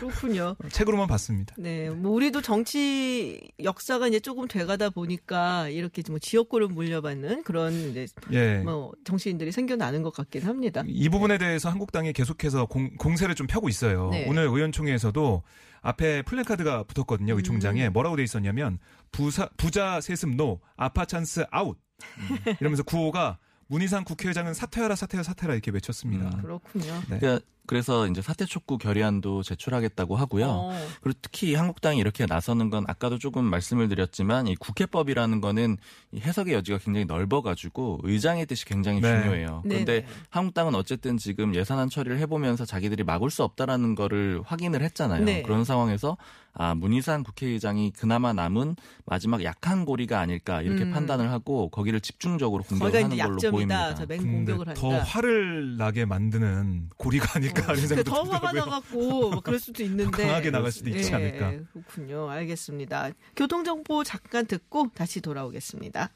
그렇군요. 0.01 0.57
책으로만 0.71 1.07
봤습니다. 1.07 1.55
네. 1.59 1.91
뭐 1.91 2.13
우리도 2.13 2.43
정치 2.43 3.41
역사가 3.63 4.09
이제 4.09 4.19
조금 4.21 4.49
돼가다 4.49 4.91
보니까 4.97 5.69
이렇게 5.69 6.03
뭐 6.09 6.19
지역구를 6.19 6.69
물려받는 6.69 7.43
그런 7.43 7.73
이제 7.73 8.07
예. 8.33 8.59
뭐 8.59 8.93
정치인들이 9.05 9.53
생겨나는 9.53 10.03
것 10.03 10.13
같긴 10.15 10.43
합니다. 10.45 10.83
이 10.87 11.09
부분에 11.11 11.37
대해서 11.37 11.69
한국당이 11.69 12.15
계속해서 12.15 12.65
공, 12.65 12.97
공세를 12.97 13.35
좀 13.35 13.47
펴고 13.47 13.69
있어요. 13.69 14.09
네. 14.11 14.27
오늘 14.27 14.45
의원총회에서도 14.45 15.43
앞에 15.83 16.23
플래카드가 16.23 16.85
붙었거든요. 16.85 17.35
음. 17.35 17.37
의총장에 17.37 17.91
뭐라고 17.91 18.17
돼 18.17 18.23
있었냐면 18.25 18.79
부사, 19.13 19.51
부자 19.59 20.01
세습 20.01 20.35
no, 20.35 20.61
아빠 20.77 21.05
찬스 21.05 21.45
아웃. 21.51 21.79
음. 22.19 22.39
이러면서 22.61 22.83
구호가 22.83 23.39
문희상 23.69 24.05
국회의장은 24.05 24.55
사퇴하라 24.55 24.97
사퇴하라 24.97 25.23
사퇴하라 25.25 25.55
이렇게 25.55 25.71
외쳤습니다. 25.71 26.31
음. 26.37 26.43
그렇군요. 26.43 27.03
네. 27.11 27.19
그러니까 27.19 27.45
그래서 27.67 28.07
이제 28.07 28.23
사퇴 28.23 28.45
촉구 28.45 28.79
결의안도 28.79 29.43
제출하겠다고 29.43 30.17
하고요. 30.17 30.47
어. 30.49 30.87
그리고 31.01 31.19
특히 31.23 31.55
한국당이 31.55 31.99
이렇게 31.99 32.27
나서는 32.27 32.71
건 32.71 32.85
아까도 32.89 33.19
조금 33.19 33.45
말씀을 33.45 33.89
드렸지만 33.89 34.47
이 34.47 34.57
국회법이라는 34.57 35.41
거는 35.41 35.77
이 36.13 36.21
해석의 36.21 36.55
여지가 36.55 36.79
굉장히 36.79 37.05
넓어가지고 37.07 38.01
의장의 38.03 38.47
뜻이 38.47 38.65
굉장히 38.65 39.01
네. 39.01 39.23
중요해요. 39.23 39.63
그런데 39.65 40.01
네네. 40.03 40.07
한국당은 40.31 40.75
어쨌든 40.75 41.17
지금 41.19 41.55
예산안 41.55 41.89
처리를 41.91 42.19
해보면서 42.21 42.65
자기들이 42.65 43.05
막을 43.05 43.31
수 43.31 43.43
없다라는 43.43 43.95
거를 43.95 44.41
확인을 44.45 44.83
했잖아요. 44.83 45.25
네. 45.25 45.43
그런 45.43 45.65
상황에서 45.65 46.17
아 46.59 46.75
문희상 46.75 47.23
국회의장이 47.23 47.93
그나마 47.93 48.33
남은 48.33 48.77
마지막 49.05 49.45
약한 49.45 49.85
고리가 49.85 50.19
아닐까 50.21 50.63
이렇게 50.63 50.85
음. 50.85 50.91
판단을 50.91 51.31
하고 51.31 51.69
거기를 51.69 52.01
집중적으로 52.01 52.63
공격을 52.63 52.93
거기가 52.93 53.05
하는 53.05 53.15
이제 53.15 53.23
걸로 53.23 53.35
약점이다. 53.35 53.51
보입니다. 53.53 53.95
저맹 53.95 54.19
근데 54.19 54.33
공격을 54.33 54.69
한다. 54.69 54.81
더 54.81 54.99
화를 55.01 55.77
나게 55.77 56.07
만드는 56.07 56.89
고리가 56.97 57.33
아닐까 57.37 57.56
이런 57.65 57.75
그 57.77 57.87
생각도 57.87 58.11
더 58.11 58.23
화가. 58.23 58.53
나갖고 58.53 59.31
뭐 59.31 59.41
그럴 59.41 59.59
수도 59.59 59.83
있는데 59.85 60.25
강하게 60.27 60.51
나갈 60.51 60.73
수도 60.73 60.91
있지 60.91 61.11
예, 61.11 61.15
않을까. 61.15 61.53
그렇군요. 61.73 62.31
알겠습니다. 62.31 63.11
교통정보 63.37 64.05
잠깐 64.05 64.47
듣고 64.47 64.91
다시 64.95 65.21
돌아오겠습니다. 65.21 66.11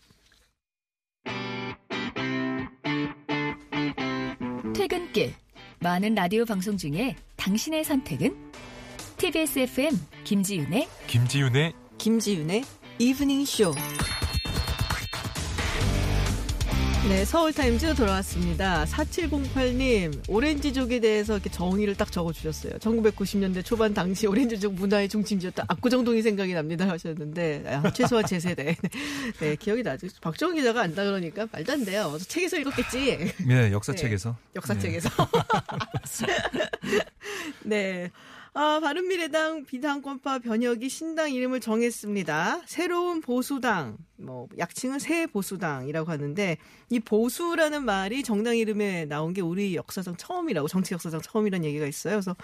퇴근길 4.75 5.35
많은 5.81 6.15
라디오 6.15 6.45
방송 6.45 6.77
중에 6.77 7.17
당신의 7.37 7.85
선택은 7.85 8.53
TBS 9.19 9.59
FM 9.61 9.93
김지윤의 10.25 10.89
김지윤의 11.07 11.73
김지윤의 11.99 12.65
이브닝 12.99 13.45
쇼. 13.45 13.75
네, 17.09 17.25
서울타임즈 17.25 17.95
돌아왔습니다. 17.95 18.85
4708님, 18.85 20.28
오렌지족에 20.28 21.00
대해서 21.00 21.33
이렇게 21.35 21.50
정의를 21.50 21.97
딱 21.97 22.12
적어주셨어요. 22.12 22.75
1990년대 22.75 23.64
초반 23.64 23.95
당시 23.95 24.26
오렌지족 24.26 24.75
문화의 24.75 25.09
중심지였던 25.09 25.64
압구정동이 25.69 26.23
생각이 26.23 26.52
납니다 26.52 26.88
하셨는데, 26.88 27.64
아, 27.66 27.90
최소한 27.92 28.26
제 28.26 28.38
세대. 28.38 28.76
네, 29.40 29.57
기억이 29.57 29.83
나죠. 29.83 30.07
박정훈 30.21 30.57
기자가 30.57 30.83
안다 30.83 31.02
그러니까 31.02 31.49
말도 31.50 31.73
안 31.73 31.85
돼요. 31.85 32.16
책에서 32.28 32.59
읽었겠지. 32.59 33.33
네, 33.47 33.73
역사책에서. 33.73 34.37
역사책에서. 34.54 35.11
네. 37.64 38.11
아, 38.52 38.80
바른미래당 38.80 39.64
비당권파 39.64 40.40
변혁이 40.40 40.88
신당 40.88 41.33
이름을 41.33 41.61
정했습니다. 41.61 42.62
새로운 42.66 43.21
보수당, 43.21 43.97
뭐, 44.16 44.49
약칭은 44.59 44.99
새 44.99 45.26
보수당이라고 45.26 46.11
하는데, 46.11 46.57
이 46.88 47.00
보수라는 47.00 47.85
말이 47.85 48.23
정당 48.25 48.57
이름에 48.57 49.04
나온 49.04 49.33
게 49.33 49.40
우리 49.40 49.76
역사상 49.76 50.16
처음이라고, 50.16 50.66
정치 50.66 50.95
역사상 50.95 51.21
처음이라는 51.21 51.64
얘기가 51.64 51.87
있어요. 51.87 52.14
그래서, 52.14 52.35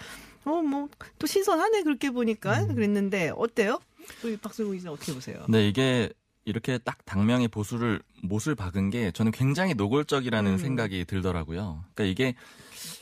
어, 0.45 0.61
뭐, 0.61 0.87
또 1.19 1.27
신선하네, 1.27 1.83
그렇게 1.83 2.09
보니까. 2.09 2.67
그랬는데, 2.67 3.33
어때요? 3.35 3.79
우리 4.23 4.37
박수홍 4.37 4.73
기자 4.73 4.91
어떻게 4.91 5.13
보세요? 5.13 5.45
네, 5.49 5.67
이게 5.67 6.09
이렇게 6.45 6.77
딱 6.77 7.05
당명의 7.05 7.49
보수를 7.49 8.01
못을 8.23 8.55
박은 8.55 8.89
게 8.89 9.11
저는 9.11 9.33
굉장히 9.33 9.73
노골적이라는 9.73 10.53
음. 10.53 10.57
생각이 10.57 11.03
들더라고요. 11.03 11.83
그러니까 11.93 12.03
이게 12.05 12.35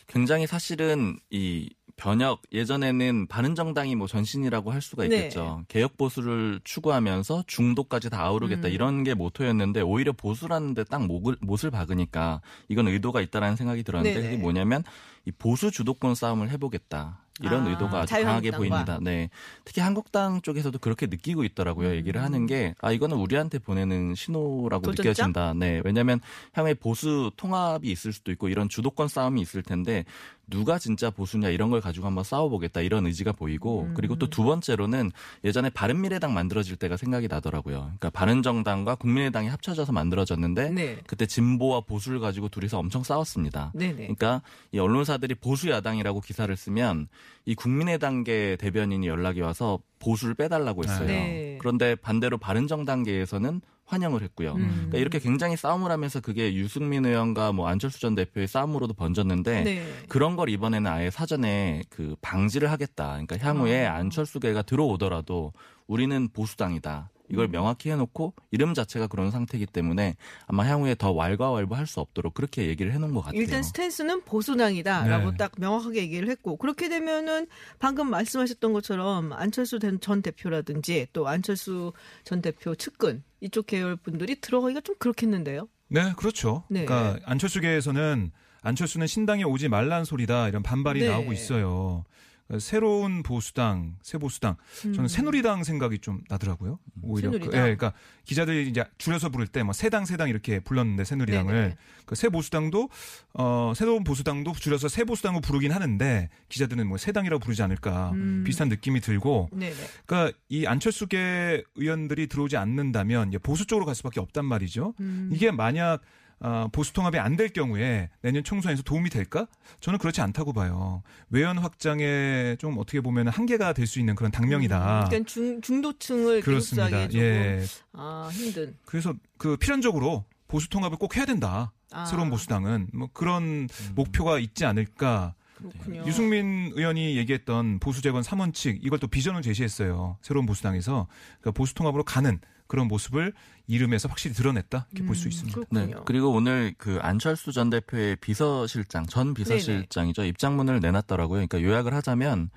굉장히 0.07 0.47
사실은 0.47 1.19
이 1.29 1.69
변혁 1.97 2.41
예전에는 2.51 3.27
바른정당이 3.27 3.95
뭐 3.95 4.07
전신이라고 4.07 4.71
할 4.71 4.81
수가 4.81 5.07
네. 5.07 5.15
있겠죠. 5.15 5.63
개혁 5.67 5.97
보수를 5.97 6.59
추구하면서 6.63 7.45
중도까지 7.47 8.09
다 8.09 8.23
아우르겠다 8.25 8.67
음. 8.67 8.73
이런 8.73 9.03
게 9.03 9.13
모토였는데 9.13 9.81
오히려 9.81 10.11
보수라는 10.11 10.73
데 10.73 10.83
딱 10.83 11.05
목을, 11.05 11.37
못을 11.41 11.71
박으니까 11.71 12.41
이건 12.67 12.87
의도가 12.87 13.21
있다라는 13.21 13.55
생각이 13.55 13.83
들었는데 13.83 14.13
네네. 14.13 14.29
그게 14.31 14.41
뭐냐면 14.41 14.83
이 15.25 15.31
보수 15.31 15.71
주도권 15.71 16.15
싸움을 16.15 16.49
해보겠다. 16.51 17.21
이런 17.41 17.67
아, 17.67 17.69
의도가 17.69 18.01
아주 18.03 18.13
강하게. 18.13 18.51
보입니다. 18.51 18.97
네. 19.01 19.29
특히 19.65 19.81
한국당 19.81 20.41
쪽에서도 20.41 20.79
그렇게 20.79 21.07
느끼고 21.07 21.43
있더라고요. 21.43 21.89
음. 21.89 21.95
얘기를 21.95 22.21
하는 22.21 22.45
게, 22.45 22.73
아, 22.79 22.93
이거는 22.93 23.17
우리한테 23.17 23.59
보내는 23.59 24.15
신호라고 24.15 24.83
도전장? 24.93 25.31
느껴진다. 25.31 25.53
네. 25.53 25.81
왜냐면 25.83 26.21
향후에 26.53 26.75
보수 26.75 27.31
통합이 27.35 27.91
있을 27.91 28.13
수도 28.13 28.31
있고 28.31 28.47
이런 28.47 28.69
주도권 28.69 29.09
싸움이 29.09 29.41
있을 29.41 29.63
텐데, 29.63 30.05
누가 30.47 30.77
진짜 30.77 31.09
보수냐 31.09 31.49
이런 31.49 31.69
걸 31.69 31.81
가지고 31.81 32.05
한번 32.07 32.23
싸워보겠다 32.23 32.81
이런 32.81 33.05
의지가 33.05 33.31
보이고, 33.31 33.83
음. 33.83 33.93
그리고 33.95 34.15
또 34.17 34.27
두 34.27 34.43
번째로는 34.43 35.11
예전에 35.43 35.69
바른미래당 35.69 36.33
만들어질 36.33 36.75
때가 36.75 36.97
생각이 36.97 37.27
나더라고요. 37.29 37.77
그러니까 37.77 38.09
바른정당과 38.09 38.95
국민의당이 38.95 39.47
합쳐져서 39.47 39.93
만들어졌는데, 39.93 40.69
네. 40.71 40.97
그때 41.07 41.25
진보와 41.25 41.81
보수를 41.81 42.19
가지고 42.19 42.49
둘이서 42.49 42.77
엄청 42.77 43.03
싸웠습니다. 43.03 43.71
네네. 43.73 43.95
그러니까 43.95 44.41
이 44.71 44.79
언론사들이 44.79 45.35
보수 45.35 45.69
야당이라고 45.69 46.21
기사를 46.21 46.53
쓰면 46.55 47.07
이 47.45 47.55
국민의당계 47.55 48.57
대변인이 48.59 49.07
연락이 49.07 49.41
와서 49.41 49.79
보수를 49.99 50.33
빼달라고 50.33 50.83
했어요. 50.83 51.07
네. 51.07 51.57
그런데 51.59 51.95
반대로 51.95 52.37
바른정당계에서는 52.37 53.61
환영을 53.85 54.23
했고요. 54.23 54.53
음. 54.53 54.71
그러니까 54.75 54.97
이렇게 54.97 55.19
굉장히 55.19 55.55
싸움을 55.55 55.91
하면서 55.91 56.19
그게 56.19 56.53
유승민 56.55 57.05
의원과 57.05 57.51
뭐 57.51 57.67
안철수 57.67 57.99
전 57.99 58.15
대표의 58.15 58.47
싸움으로도 58.47 58.93
번졌는데 58.93 59.63
네. 59.63 59.83
그런 60.07 60.35
걸 60.35 60.49
이번에는 60.49 60.89
아예 60.91 61.11
사전에 61.11 61.83
그 61.89 62.15
방지를 62.21 62.71
하겠다. 62.71 63.11
그러니까 63.11 63.37
향후에 63.37 63.85
아. 63.85 63.95
안철수계가 63.95 64.63
들어오더라도 64.63 65.53
우리는 65.87 66.29
보수당이다. 66.29 67.09
이걸 67.29 67.47
명확히 67.47 67.89
해놓고 67.89 68.33
이름 68.51 68.73
자체가 68.73 69.07
그런 69.07 69.31
상태이기 69.31 69.65
때문에 69.65 70.15
아마 70.47 70.63
향후에 70.65 70.95
더 70.95 71.11
왈가왈부할 71.11 71.87
수 71.87 71.99
없도록 71.99 72.33
그렇게 72.33 72.67
얘기를 72.67 72.91
해놓은 72.93 73.13
것 73.13 73.21
같아요. 73.21 73.41
일단 73.41 73.63
스탠스는 73.63 74.23
보수당이다라고 74.25 75.31
네. 75.31 75.37
딱 75.37 75.51
명확하게 75.57 76.01
얘기를 76.01 76.29
했고 76.29 76.57
그렇게 76.57 76.87
되면은 76.89 77.47
방금 77.79 78.09
말씀하셨던 78.09 78.73
것처럼 78.73 79.33
안철수 79.33 79.79
전- 79.79 79.99
전 79.99 80.21
대표라든지 80.21 81.07
또 81.13 81.27
안철수 81.27 81.93
전 82.23 82.41
대표 82.41 82.75
측근 82.75 83.23
이쪽 83.41 83.65
계열 83.67 83.95
분들이 83.95 84.39
들어가기가 84.39 84.81
좀 84.81 84.95
그렇겠는데요. 84.99 85.67
네, 85.87 86.13
그렇죠. 86.17 86.63
네. 86.69 86.85
그러니까 86.85 87.19
안철수계에서는 87.25 88.31
안철수는 88.61 89.05
신당에 89.07 89.43
오지 89.43 89.69
말란 89.69 90.05
소리다 90.05 90.47
이런 90.47 90.63
반발이 90.63 91.01
네. 91.01 91.09
나오고 91.09 91.33
있어요. 91.33 92.03
그러니까 92.47 92.59
새로운 92.63 93.23
보수당, 93.23 93.95
새 94.03 94.17
보수당. 94.19 94.55
저는 94.81 95.07
새누리당 95.07 95.63
생각이 95.63 95.97
좀 95.99 96.21
나더라고요. 96.29 96.77
오히려 97.01 97.31
그, 97.31 97.37
음. 97.37 97.39
새누리당. 97.41 97.59
예, 97.59 97.75
그러니까 97.75 97.93
기자들이 98.25 98.69
이제 98.69 98.83
줄여서 98.97 99.29
부를 99.29 99.47
때 99.47 99.63
뭐 99.63 99.73
새당 99.73 100.05
새당 100.05 100.29
이렇게 100.29 100.59
불렀는데 100.59 101.03
새누리당을 101.05 101.53
네네. 101.53 101.75
그 102.05 102.15
새 102.15 102.29
보수당도 102.29 102.89
어 103.33 103.73
새로운 103.75 104.03
보수당도 104.03 104.53
줄여서 104.53 104.87
새 104.89 105.03
보수당으로 105.05 105.41
부르긴 105.41 105.71
하는데 105.71 106.29
기자들은 106.49 106.87
뭐 106.87 106.97
새당이라고 106.99 107.39
부르지 107.43 107.63
않을까 107.63 108.11
음. 108.11 108.43
비슷한 108.45 108.69
느낌이 108.69 109.01
들고 109.01 109.49
네네. 109.51 109.73
그러니까 110.05 110.37
이 110.49 110.67
안철수계 110.67 111.63
의원들이 111.75 112.27
들어오지 112.27 112.57
않는다면 112.57 113.31
보수 113.41 113.65
쪽으로 113.65 113.85
갈 113.87 113.95
수밖에 113.95 114.19
없단 114.19 114.45
말이죠. 114.45 114.93
음. 114.99 115.29
이게 115.33 115.49
만약 115.51 116.01
어, 116.39 116.67
보수 116.71 116.93
통합이 116.93 117.17
안 117.17 117.35
될 117.35 117.49
경우에 117.49 118.09
내년 118.21 118.43
총선에서 118.43 118.83
도움이 118.83 119.09
될까? 119.09 119.47
저는 119.79 119.99
그렇지 119.99 120.21
않다고 120.21 120.53
봐요. 120.53 121.01
외연 121.29 121.57
확장에 121.57 122.55
좀 122.59 122.77
어떻게 122.77 123.01
보면 123.01 123.27
한계가 123.27 123.73
될 123.73 123.85
수 123.87 123.99
있는 123.99 124.15
그런 124.15 124.31
당명이다. 124.31 125.05
그러니까 125.09 125.29
중, 125.29 125.61
중도층을 125.61 126.41
그렇습니다. 126.41 127.13
예. 127.13 127.63
아, 127.93 128.29
힘든. 128.31 128.75
그래서 128.85 129.13
그 129.37 129.57
필연적으로 129.57 130.25
보수 130.47 130.69
통합을 130.69 130.97
꼭 130.97 131.15
해야 131.17 131.25
된다. 131.25 131.71
아. 131.91 132.05
새로운 132.05 132.29
보수당은 132.29 132.87
뭐 132.93 133.09
그런 133.13 133.67
목표가 133.95 134.39
있지 134.39 134.65
않을까. 134.65 135.33
그렇군요. 135.57 136.03
유승민 136.05 136.71
의원이 136.75 137.15
얘기했던 137.17 137.79
보수 137.79 138.01
재건 138.01 138.21
3원칙 138.23 138.79
이걸 138.81 138.99
또 138.99 139.07
비전을 139.07 139.41
제시했어요. 139.41 140.17
새로운 140.21 140.45
보수당에서 140.45 141.07
그러니까 141.39 141.51
보수 141.51 141.73
통합으로 141.75 142.03
가는 142.03 142.39
그런 142.75 142.87
모습을 142.89 143.31
이름에서 143.67 144.09
확실히 144.09 144.35
드러냈다 144.35 144.87
이렇게 144.91 145.07
볼수 145.07 145.27
음, 145.27 145.29
있습니다. 145.29 145.59
네. 145.71 145.85
그렇군요. 145.85 146.03
그리고 146.05 146.31
오늘 146.31 146.73
그 146.77 146.99
안철수 147.01 147.53
전 147.53 147.69
대표의 147.69 148.17
비서실장, 148.17 149.05
전 149.05 149.33
비서실장이죠. 149.33 150.25
입장문을 150.25 150.81
내놨더라고요. 150.81 151.47
그러니까 151.47 151.61
요약을 151.61 151.93
하자면 151.93 152.49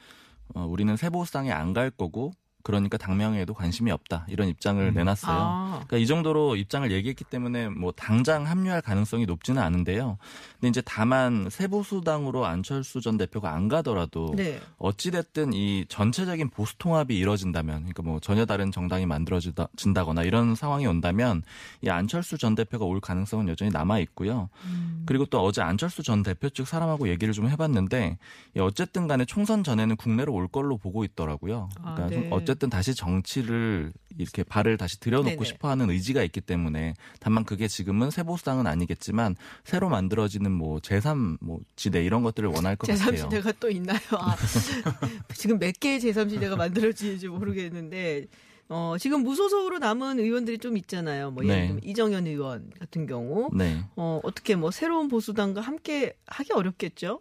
어, 0.55 0.67
우리는 0.67 0.97
세보수당에 0.97 1.53
안 1.53 1.73
갈 1.73 1.91
거고 1.91 2.33
그러니까 2.69 2.99
당명에도 2.99 3.55
관심이 3.55 3.91
없다. 3.91 4.27
이런 4.29 4.47
입장을 4.47 4.87
음. 4.87 4.93
내놨어요. 4.93 5.35
아, 5.35 5.71
그러니까 5.87 5.97
이 5.97 6.07
정도로 6.07 6.55
입장을 6.55 6.93
얘기했기 6.93 7.25
때문에 7.25 7.71
뭐 7.71 7.93
당장 7.93 8.47
합류할 8.47 8.83
가능성이 8.83 9.25
높지는 9.25 9.63
않은데요. 9.63 10.19
근데 10.53 10.69
이제 10.69 10.83
다만 10.85 11.49
세보수당으로 11.51 12.45
안철수 12.45 13.01
전 13.01 13.17
대표가 13.17 13.55
안 13.55 13.69
가더라도 13.69 14.35
네. 14.37 14.61
어찌 14.77 15.11
됐든 15.11 15.55
이 15.55 15.87
전체적인 15.89 16.51
보수 16.51 16.77
통합이 16.77 17.17
이뤄진다면, 17.17 17.77
그러니까 17.79 18.03
뭐 18.03 18.21
전혀 18.21 18.45
다른 18.45 18.71
정당이 18.71 19.07
만들어진다거나 19.07 20.25
이런 20.25 20.55
상황이 20.55 20.87
온다면 20.87 21.45
이 21.81 21.89
안철수 21.89 22.37
전 22.37 22.55
대표가 22.55 22.85
올 22.85 23.01
가능성은 23.01 23.49
여전히 23.49 23.71
남아 23.71 24.01
있고요. 24.01 24.51
음. 24.67 25.05
그리고 25.07 25.25
또 25.25 25.43
어제 25.43 25.63
안철수 25.63 26.03
전 26.03 26.23
대표 26.23 26.51
측 26.51 26.69
사람하고 26.69 27.09
얘기를 27.09 27.33
좀 27.33 27.49
해봤는데 27.49 28.19
이 28.57 28.61
어쨌든 28.61 29.07
간에 29.07 29.25
총선 29.25 29.65
전에는 29.65 29.97
국내로 29.97 30.35
올 30.35 30.49
걸로 30.49 30.77
보고 30.77 31.03
있더라고요. 31.05 31.71
아, 31.83 31.95
그러니까 31.95 32.21
네. 32.21 32.29
어쨌든 32.59 32.71
다시 32.71 32.95
정치를 32.95 33.93
이렇게 34.19 34.43
발을 34.43 34.77
다시 34.77 34.99
들여놓고 34.99 35.31
네네. 35.31 35.45
싶어하는 35.45 35.91
의지가 35.91 36.25
있기 36.25 36.41
때문에 36.41 36.95
다만 37.21 37.45
그게 37.45 37.69
지금은 37.69 38.11
세보수당은 38.11 38.67
아니겠지만 38.67 39.37
새로 39.65 39.89
만들어지는 39.89 40.51
뭐 40.51 40.81
제3 40.81 41.39
뭐 41.41 41.61
지대 41.77 42.05
이런 42.05 42.25
것들을 42.25 42.49
원할 42.49 42.75
것 42.75 42.89
같아요. 42.89 43.15
제3시대가 43.15 43.55
또 43.61 43.71
있나요? 43.71 43.99
아, 44.11 44.37
지금 45.35 45.61
몇 45.61 45.79
개의 45.79 46.01
제3시대가 46.01 46.57
만들어지는지 46.57 47.29
모르겠는데, 47.29 48.27
어, 48.69 48.97
지금 48.99 49.23
무소속으로 49.23 49.79
남은 49.79 50.19
의원들이 50.19 50.59
좀 50.59 50.77
있잖아요. 50.77 51.31
뭐, 51.31 51.45
예를 51.45 51.57
네. 51.57 51.67
들면 51.69 51.85
이정현 51.85 52.27
의원 52.27 52.71
같은 52.79 53.07
경우. 53.07 53.51
네. 53.55 53.85
어, 53.95 54.21
어떻게 54.25 54.57
뭐, 54.57 54.71
새로운 54.71 55.09
보수당과 55.09 55.61
함께 55.61 56.17
하기 56.27 56.53
어렵겠죠? 56.53 57.21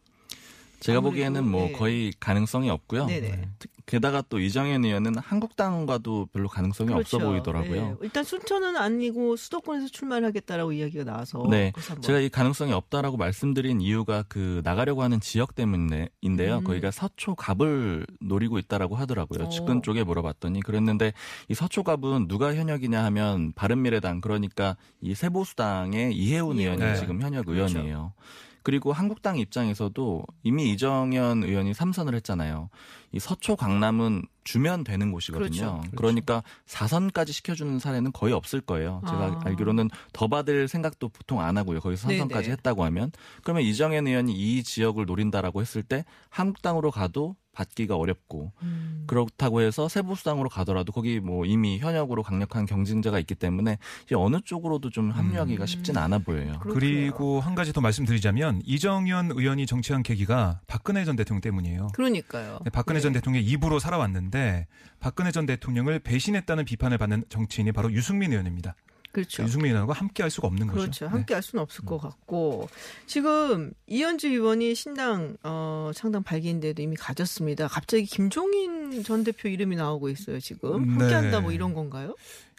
제가 0.80 1.00
아무래도, 1.00 1.12
보기에는 1.12 1.48
뭐 1.50 1.66
네. 1.68 1.72
거의 1.74 2.14
가능성이 2.20 2.70
없고요. 2.70 3.06
네네. 3.08 3.50
특- 3.60 3.72
게다가 3.88 4.22
또 4.28 4.38
이정현 4.40 4.84
의원은 4.84 5.18
한국당과도 5.18 6.28
별로 6.34 6.50
가능성이 6.50 6.94
없어 6.94 7.20
보이더라고요. 7.20 7.88
네. 7.92 7.96
일단 8.02 8.26
순천은 8.26 8.76
아니고 8.76 9.38
수도권에서 9.38 9.88
출마하겠다라고 9.88 10.74
이야기가 10.74 11.06
나와서. 11.06 11.46
네. 11.50 11.72
제가 12.02 12.20
이 12.20 12.28
가능성이 12.28 12.74
없다라고 12.74 13.16
말씀드린 13.16 13.80
이유가 13.80 14.26
그 14.28 14.62
나가려고 14.66 15.04
하는 15.04 15.22
지역 15.22 15.56
때문인데요. 15.56 16.58
음. 16.58 16.64
거기가 16.66 16.92
서초 16.92 17.36
갑을 17.36 18.06
노리고 18.20 18.60
있다라고 18.60 18.98
하더라고요. 18.98 19.46
오. 19.46 19.50
측근 19.50 19.82
쪽에 19.82 20.04
물어봤더니 20.04 20.62
그랬는데 20.64 21.14
이 21.48 21.54
서초 21.54 21.84
갑은 21.84 22.28
누가 22.28 22.54
현역이냐 22.56 23.02
하면 23.06 23.54
바른미래당 23.54 24.20
그러니까 24.20 24.76
이 25.00 25.16
세보수당의 25.16 26.14
이해운 26.14 26.60
의원이 26.60 26.82
의원. 26.82 26.96
지금 26.98 27.22
현역 27.22 27.46
그렇죠. 27.46 27.78
의원이에요. 27.78 28.14
그 28.18 28.47
리고 28.72 28.94
한국당 28.94 29.38
입장에서도 29.38 30.24
이미 30.44 30.72
이정현 30.72 31.44
의원이 31.44 31.74
삼선을 31.74 32.16
했잖아요. 32.16 32.70
이 33.12 33.20
서초 33.20 33.56
강남은 33.56 34.24
주면 34.44 34.84
되는 34.84 35.12
곳이거든요. 35.12 35.50
그렇죠. 35.50 35.78
그렇죠. 35.78 35.96
그러니까 35.96 36.44
4선까지 36.68 37.32
시켜주는 37.34 37.80
사례는 37.80 38.12
거의 38.12 38.34
없을 38.34 38.62
거예요. 38.62 39.02
제가 39.06 39.26
아. 39.26 39.42
알기로는 39.46 39.90
더 40.14 40.28
받을 40.28 40.68
생각도 40.68 41.10
보통 41.10 41.42
안 41.42 41.58
하고요. 41.58 41.80
거기서 41.80 42.08
네네. 42.08 42.26
3선까지 42.26 42.50
했다고 42.50 42.84
하면 42.86 43.12
그러면 43.44 43.64
이정현 43.64 44.08
의원이 44.08 44.34
이 44.34 44.64
지역을 44.64 45.06
노린다라고 45.06 45.62
했을 45.62 45.84
때 45.84 46.06
한국당으로 46.30 46.92
가도 46.92 47.36
받기가 47.58 47.96
어렵고 47.96 48.52
음. 48.62 49.04
그렇다고 49.08 49.62
해서 49.62 49.88
세보수당으로 49.90 50.48
가더라도 50.48 50.92
거기 50.92 51.20
뭐 51.20 51.46
이미 51.46 51.80
현역으로 51.80 52.22
강력한 52.22 52.68
경쟁자가 52.68 53.18
있기 53.20 53.34
때문에 53.34 53.80
이제 54.06 54.14
어느 54.16 54.40
쪽으로도 54.44 54.92
좀 54.92 55.10
합류하기가 55.10 55.64
음. 55.64 55.66
쉽진 55.66 55.98
않아 55.98 56.20
보여요. 56.20 56.60
그렇군요. 56.60 56.74
그리고 56.74 57.40
한 57.40 57.56
가지 57.56 57.74
더 57.74 57.82
말씀드리자면 57.82 58.62
이정현 58.64 59.32
의원이 59.32 59.66
정치한 59.66 60.04
계기가 60.04 60.62
박근혜 60.68 61.04
전 61.04 61.16
대통령 61.16 61.42
때문이에요. 61.42 61.88
그러니까요. 61.94 62.60
네, 62.64 62.70
박근혜 62.70 63.00
네. 63.00 63.04
전 63.04 63.14
대통령의 63.14 63.48
입으로 63.50 63.80
살아왔는데 63.80 64.68
박근혜 65.00 65.32
전 65.32 65.48
대통령을 65.48 66.00
배신했다는 66.00 66.66
비판을 66.66 67.00
받는 67.00 67.26
정치인이 67.30 67.72
바로 67.72 67.92
유승민 67.92 68.32
의원입니다. 68.32 68.76
그렇죠. 69.12 69.44
의원과 69.44 69.94
함께 69.94 70.24
할 70.24 70.30
수가 70.30 70.48
없는 70.48 70.68
그렇죠. 70.68 70.86
거죠. 70.88 71.06
네. 71.06 71.12
함께 71.12 71.34
할 71.34 71.42
수는 71.44 71.62
없을 71.62 71.86
것 71.86 71.98
같고 71.98 72.70
지금 73.06 73.74
이현주 73.88 74.28
의원이 74.28 74.76
신당 74.76 75.38
어, 75.44 75.92
창당 75.96 76.24
발기인데도 76.24 76.82
이미 76.82 76.96
가졌습니다. 76.96 77.68
갑자기 77.68 78.06
김종인 78.06 79.04
전 79.04 79.24
대표 79.24 79.50
이름이 79.50 79.76
나오고 79.76 80.10
있어요. 80.10 80.40
지금 80.40 80.86
네. 80.86 81.04
함께한다 81.04 81.42
뭐 81.42 81.52
이런 81.52 81.74
건가요? 81.74 82.16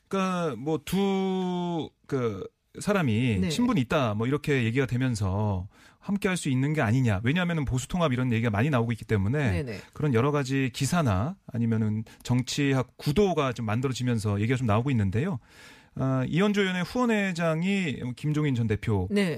그러니까 0.09 0.57
뭐두그 0.57 2.49
사람이 2.81 3.39
네. 3.41 3.49
친분이 3.49 3.81
있다 3.83 4.15
뭐 4.15 4.27
이렇게 4.27 4.65
얘기가 4.65 4.87
되면서 4.87 5.69
함께 6.01 6.27
할 6.29 6.39
수 6.39 6.49
있는 6.49 6.73
게 6.73 6.81
아니냐. 6.81 7.21
왜냐하면 7.23 7.65
보수 7.67 7.87
통합 7.87 8.13
이런 8.13 8.33
얘기가 8.33 8.51
많이 8.51 8.71
나오고 8.71 8.93
있기 8.93 9.05
때문에 9.05 9.63
네네. 9.63 9.81
그런 9.93 10.15
여러 10.15 10.31
가지 10.31 10.71
기사나 10.73 11.37
아니면은 11.53 12.05
정치학 12.23 12.97
구도가 12.97 13.53
좀 13.53 13.67
만들어지면서 13.67 14.41
얘기가 14.41 14.57
좀 14.57 14.67
나오고 14.67 14.91
있는데요. 14.91 15.39
아, 15.97 16.25
이현주 16.29 16.61
의원의 16.61 16.85
후원회장이 16.85 18.15
김종인 18.17 18.55
전 18.55 18.67
대표이고 18.67 19.11
네. 19.11 19.35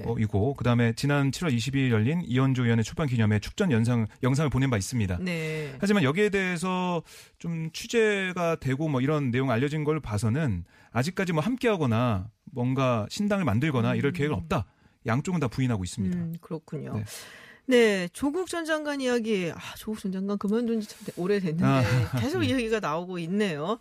그다음에 0.57 0.93
지난 0.93 1.31
7월 1.31 1.55
22일 1.55 1.89
열린 1.89 2.21
이현주 2.23 2.63
의원의 2.63 2.83
출판 2.83 3.07
기념회 3.07 3.39
축전 3.39 3.71
영상 3.71 4.05
영상을 4.21 4.49
보낸 4.49 4.69
바 4.69 4.77
있습니다. 4.77 5.17
네. 5.21 5.75
하지만 5.79 6.03
여기에 6.03 6.29
대해서 6.29 7.01
좀 7.39 7.71
취재가 7.71 8.57
되고 8.57 8.87
뭐 8.87 9.01
이런 9.01 9.31
내용 9.31 9.49
알려진 9.49 9.83
걸 9.83 9.99
봐서는 9.99 10.63
아직까지 10.91 11.33
뭐 11.33 11.41
함께하거나 11.41 12.29
뭔가 12.51 13.07
신당을 13.09 13.45
만들거나 13.45 13.95
이럴 13.95 14.11
계획은 14.11 14.35
없다. 14.35 14.65
양쪽은 15.07 15.39
다 15.39 15.47
부인하고 15.47 15.83
있습니다. 15.83 16.15
음, 16.15 16.35
그렇군요. 16.41 16.93
네. 16.95 17.03
네. 17.67 18.07
조국 18.13 18.49
전 18.49 18.65
장관 18.65 19.01
이야기, 19.01 19.51
아, 19.55 19.59
조국 19.77 19.99
전 19.99 20.11
장관 20.11 20.37
그만둔 20.37 20.81
지 20.81 20.89
참 20.89 20.99
오래됐는데 21.15 21.63
아, 21.65 22.19
계속 22.19 22.43
이야기가 22.43 22.79
나오고 22.81 23.17
있네요. 23.19 23.79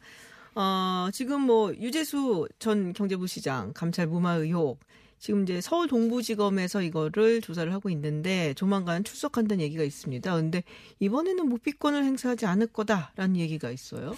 어, 0.55 1.09
지금 1.13 1.43
뭐 1.43 1.75
유재수 1.75 2.49
전 2.59 2.93
경제부 2.93 3.27
시장 3.27 3.73
감찰 3.73 4.07
무마 4.07 4.35
의혹 4.35 4.81
지금 5.19 5.43
이제 5.43 5.61
서울 5.61 5.87
동부지검에서 5.87 6.83
이거를 6.83 7.43
조사를 7.43 7.73
하고 7.73 7.91
있는데 7.91 8.55
조만간 8.55 9.05
출석한다는 9.05 9.63
얘기가 9.63 9.85
있습니다. 9.85 10.35
근데 10.35 10.65
이번에는 10.99 11.47
무비권을 11.47 12.05
행사하지 12.05 12.47
않을 12.47 12.69
거다라는 12.69 13.37
얘기가 13.37 13.71
있어요. 13.71 14.17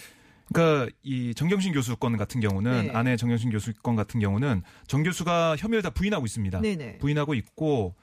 그러니까 0.52 0.92
이 1.02 1.34
정경심 1.34 1.72
교수 1.72 1.96
건 1.96 2.16
같은 2.16 2.40
경우는 2.40 2.86
네. 2.86 2.90
아내 2.92 3.16
정경심 3.16 3.50
교수 3.50 3.72
건 3.82 3.96
같은 3.96 4.20
경우는 4.20 4.62
정 4.86 5.02
교수가 5.02 5.56
혐의를 5.56 5.82
다 5.82 5.90
부인하고 5.90 6.24
있습니다. 6.24 6.60
네네. 6.60 6.98
부인하고 6.98 7.34
있고 7.34 7.94
어, 7.96 8.01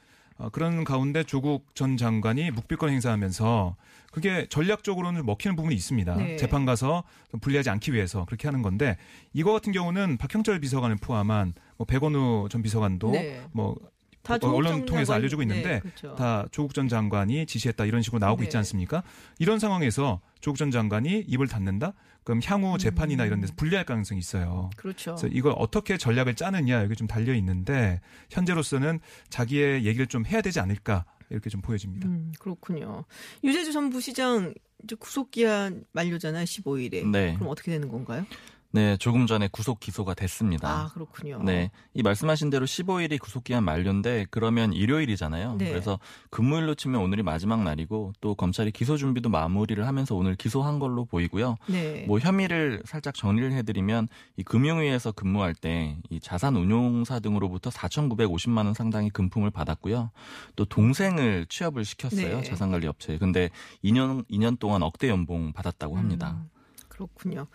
그런 0.52 0.84
가운데 0.84 1.24
조국 1.24 1.76
전 1.76 1.98
장관이 1.98 2.52
묵비권 2.52 2.90
행사하면서 2.90 3.76
그게 4.12 4.48
전략적으로는 4.50 5.26
먹히는 5.26 5.56
부분이 5.56 5.76
있습니다. 5.76 6.16
네. 6.16 6.38
재판 6.38 6.66
가서 6.66 7.04
좀 7.30 7.40
불리하지 7.40 7.70
않기 7.70 7.94
위해서 7.94 8.26
그렇게 8.26 8.48
하는 8.48 8.62
건데 8.62 8.98
이거 9.34 9.52
같은 9.52 9.72
경우는 9.72 10.18
박형철 10.18 10.60
비서관을 10.60 10.98
포함한 10.98 11.54
뭐 11.78 11.86
백원우 11.86 12.48
전 12.50 12.62
비서관도 12.62 13.12
네. 13.12 13.42
뭐다 13.52 13.82
어, 13.86 13.90
언론 14.28 14.64
전 14.72 14.86
통해서 14.86 15.14
장관- 15.14 15.22
알려주고 15.22 15.42
있는데 15.44 15.70
네, 15.76 15.80
그렇죠. 15.80 16.16
다 16.16 16.46
조국 16.52 16.74
전 16.74 16.88
장관이 16.88 17.46
지시했다 17.46 17.86
이런 17.86 18.02
식으로 18.02 18.20
나오고 18.20 18.42
네. 18.42 18.46
있지 18.48 18.58
않습니까? 18.58 19.04
이런 19.40 19.60
상황에서 19.60 20.22
조국 20.42 20.58
전 20.58 20.72
장관이 20.72 21.24
입을 21.28 21.48
닫는다? 21.48 21.94
그럼 22.24 22.42
향후 22.46 22.78
재판이나 22.78 23.26
이런 23.26 23.40
데서 23.42 23.54
불리할 23.56 23.86
가능성이 23.86 24.20
있어요. 24.20 24.70
그렇죠. 24.76 25.16
그래서 25.16 25.28
이걸 25.34 25.54
어떻게 25.58 25.98
전략을 25.98 26.36
짜느냐 26.36 26.84
여기 26.84 26.96
좀 26.96 27.08
달려 27.08 27.34
있는데 27.34 28.02
현재로서는 28.30 29.00
자기의 29.30 29.86
얘기를 29.86 30.06
좀 30.06 30.26
해야 30.26 30.42
되지 30.42 30.60
않을까 30.60 31.06
이렇게 31.32 31.50
좀 31.50 31.62
보여집니다. 31.62 32.08
음, 32.08 32.32
그렇군요. 32.40 33.06
유재주 33.44 33.72
전 33.74 33.90
부시장 33.90 34.54
이제 34.84 34.96
구속 34.96 35.32
기한 35.32 35.84
만료잖아요. 35.92 36.44
15일에. 36.46 37.06
네. 37.10 37.34
그럼 37.36 37.50
어떻게 37.50 37.72
되는 37.72 37.90
건가요? 37.90 38.26
네, 38.72 38.98
조금 38.98 39.26
전에 39.26 39.48
구속 39.52 39.80
기소가 39.80 40.14
됐습니다. 40.14 40.70
아, 40.70 40.88
그렇군요. 40.94 41.42
네. 41.44 41.72
이 41.96 42.04
말씀하신 42.04 42.52
대로 42.52 42.68
15일이 42.68 43.20
구속 43.20 43.44
기한 43.44 43.64
만료인데 43.64 44.28
그러면 44.30 44.74
일요일이잖아요. 44.74 45.56
네. 45.56 45.70
그래서 45.70 45.98
근무일로 46.30 46.76
치면 46.76 47.02
오늘이 47.02 47.24
마지막 47.24 47.64
날이고 47.64 48.14
또 48.22 48.36
검찰이 48.36 48.70
기소 48.72 48.96
준비도 48.96 49.30
마무리를 49.30 49.88
하면서 49.88 50.14
오늘 50.16 50.36
기소한 50.36 50.78
걸로 50.78 51.06
보이고요. 51.06 51.56
네. 51.68 52.06
뭐 52.08 52.20
혐의를 52.20 52.84
살짝 52.86 53.16
정리를 53.16 53.52
해 53.54 53.64
드리면 53.64 54.08
이 54.38 54.44
금융위에서 54.44 55.14
근무할 55.14 55.56
때 55.56 55.98
이 56.10 56.20
자산 56.20 56.56
운용사 56.56 57.20
등으로부터 57.20 57.70
4,950만 57.72 58.66
원 58.66 58.74
상당의 58.76 59.10
금품을 59.10 59.50
받았고요. 59.50 60.12
또 60.56 60.66
동생을 60.66 61.48
취업을 61.50 61.86
시켰어요. 61.86 62.38
네. 62.38 62.44
자산 62.44 62.70
관리 62.70 62.86
업체에. 62.86 63.18
근데 63.18 63.50
2년 63.84 64.26
2년 64.30 64.60
동안 64.60 64.84
억대 64.84 65.10
연봉 65.10 65.54
받았다고 65.54 65.98
합니다. 65.98 66.38
음, 66.38 66.50
그렇군요. 66.88 67.48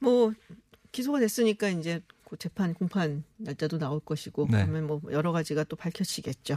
뭐 0.00 0.32
기소가 0.92 1.20
됐으니까 1.20 1.68
이제 1.68 2.00
그 2.28 2.36
재판 2.36 2.74
공판 2.74 3.24
날짜도 3.38 3.78
나올 3.78 4.00
것이고 4.00 4.46
네. 4.50 4.58
그러면 4.58 4.86
뭐 4.86 5.00
여러 5.10 5.32
가지가 5.32 5.64
또 5.64 5.76
밝혀지겠죠. 5.76 6.56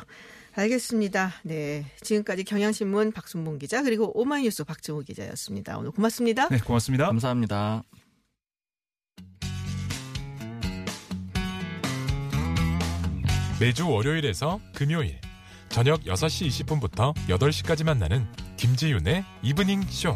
알겠습니다. 0.53 1.31
네. 1.43 1.85
지금까지 2.01 2.43
경향신문 2.43 3.11
박순봉 3.11 3.57
기자 3.57 3.81
그리고 3.81 4.11
오마이뉴스 4.19 4.63
박정우 4.65 5.03
기자였습니다. 5.03 5.77
오늘 5.77 5.91
고맙습니다. 5.91 6.49
네, 6.49 6.59
고맙습니다. 6.59 7.07
감사합니다. 7.07 7.83
매주 13.59 13.89
월요일에서 13.89 14.59
금요일 14.75 15.19
저녁 15.69 16.01
6시 16.01 16.65
20분부터 16.65 17.15
8시까지 17.27 17.83
만나는 17.83 18.27
김지윤의 18.57 19.23
이브닝 19.41 19.83
쇼. 19.83 20.15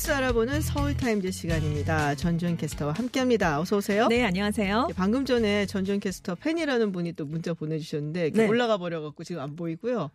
뉴스 0.00 0.12
알아보는 0.12 0.62
서울타임즈 0.62 1.30
시간입니다. 1.30 2.14
전주현 2.14 2.56
캐스터와 2.56 2.94
함께합니다. 2.94 3.60
어서 3.60 3.76
오세요. 3.76 4.08
네, 4.08 4.24
안녕하세요. 4.24 4.86
네, 4.88 4.94
방금 4.96 5.26
전에 5.26 5.66
전주현 5.66 6.00
캐스터 6.00 6.36
팬이라는 6.36 6.90
분이 6.90 7.12
또 7.12 7.26
문자 7.26 7.52
보내주셨는데 7.52 8.30
네. 8.30 8.48
올라가 8.48 8.78
버려갖고 8.78 9.24
지금 9.24 9.42
안 9.42 9.56
보이고요. 9.56 10.10